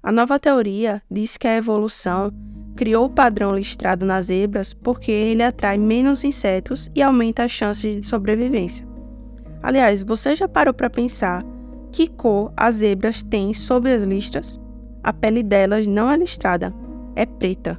A 0.00 0.12
nova 0.12 0.38
teoria 0.38 1.02
diz 1.10 1.36
que 1.36 1.48
a 1.48 1.56
evolução 1.56 2.30
criou 2.76 3.06
o 3.06 3.10
padrão 3.10 3.52
listrado 3.52 4.06
nas 4.06 4.26
zebras 4.26 4.72
porque 4.72 5.10
ele 5.10 5.42
atrai 5.42 5.76
menos 5.76 6.22
insetos 6.22 6.88
e 6.94 7.02
aumenta 7.02 7.42
as 7.42 7.50
chances 7.50 8.00
de 8.00 8.06
sobrevivência. 8.06 8.86
Aliás, 9.60 10.04
você 10.04 10.36
já 10.36 10.46
parou 10.46 10.72
para 10.72 10.88
pensar 10.88 11.42
que 11.90 12.06
cor 12.06 12.52
as 12.56 12.76
zebras 12.76 13.24
têm 13.24 13.52
sob 13.52 13.92
as 13.92 14.04
listras? 14.04 14.60
A 15.02 15.12
pele 15.12 15.42
delas 15.42 15.84
não 15.84 16.08
é 16.08 16.16
listrada, 16.16 16.72
é 17.16 17.26
preta. 17.26 17.76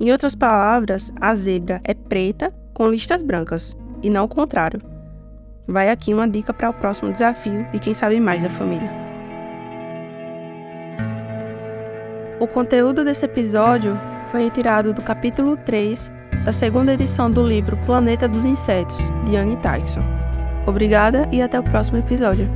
Em 0.00 0.10
outras 0.10 0.34
palavras, 0.34 1.12
a 1.20 1.34
zebra 1.34 1.82
é 1.84 1.92
preta 1.92 2.50
com 2.72 2.88
listas 2.88 3.22
brancas, 3.22 3.76
e 4.02 4.10
não 4.10 4.24
o 4.24 4.28
contrário. 4.28 4.80
Vai 5.66 5.90
aqui 5.90 6.14
uma 6.14 6.28
dica 6.28 6.52
para 6.52 6.70
o 6.70 6.74
próximo 6.74 7.12
desafio 7.12 7.66
de 7.72 7.78
quem 7.78 7.94
sabe 7.94 8.18
mais 8.18 8.42
da 8.42 8.48
família. 8.48 8.90
O 12.40 12.46
conteúdo 12.46 13.04
desse 13.04 13.24
episódio 13.24 13.98
foi 14.30 14.44
retirado 14.44 14.92
do 14.92 15.02
capítulo 15.02 15.56
3 15.56 16.12
da 16.44 16.52
segunda 16.52 16.94
edição 16.94 17.30
do 17.30 17.46
livro 17.46 17.76
Planeta 17.84 18.28
dos 18.28 18.44
Insetos, 18.44 19.12
de 19.26 19.36
Anne 19.36 19.56
Tyson. 19.56 20.02
Obrigada 20.66 21.28
e 21.32 21.42
até 21.42 21.58
o 21.58 21.62
próximo 21.62 21.98
episódio. 21.98 22.48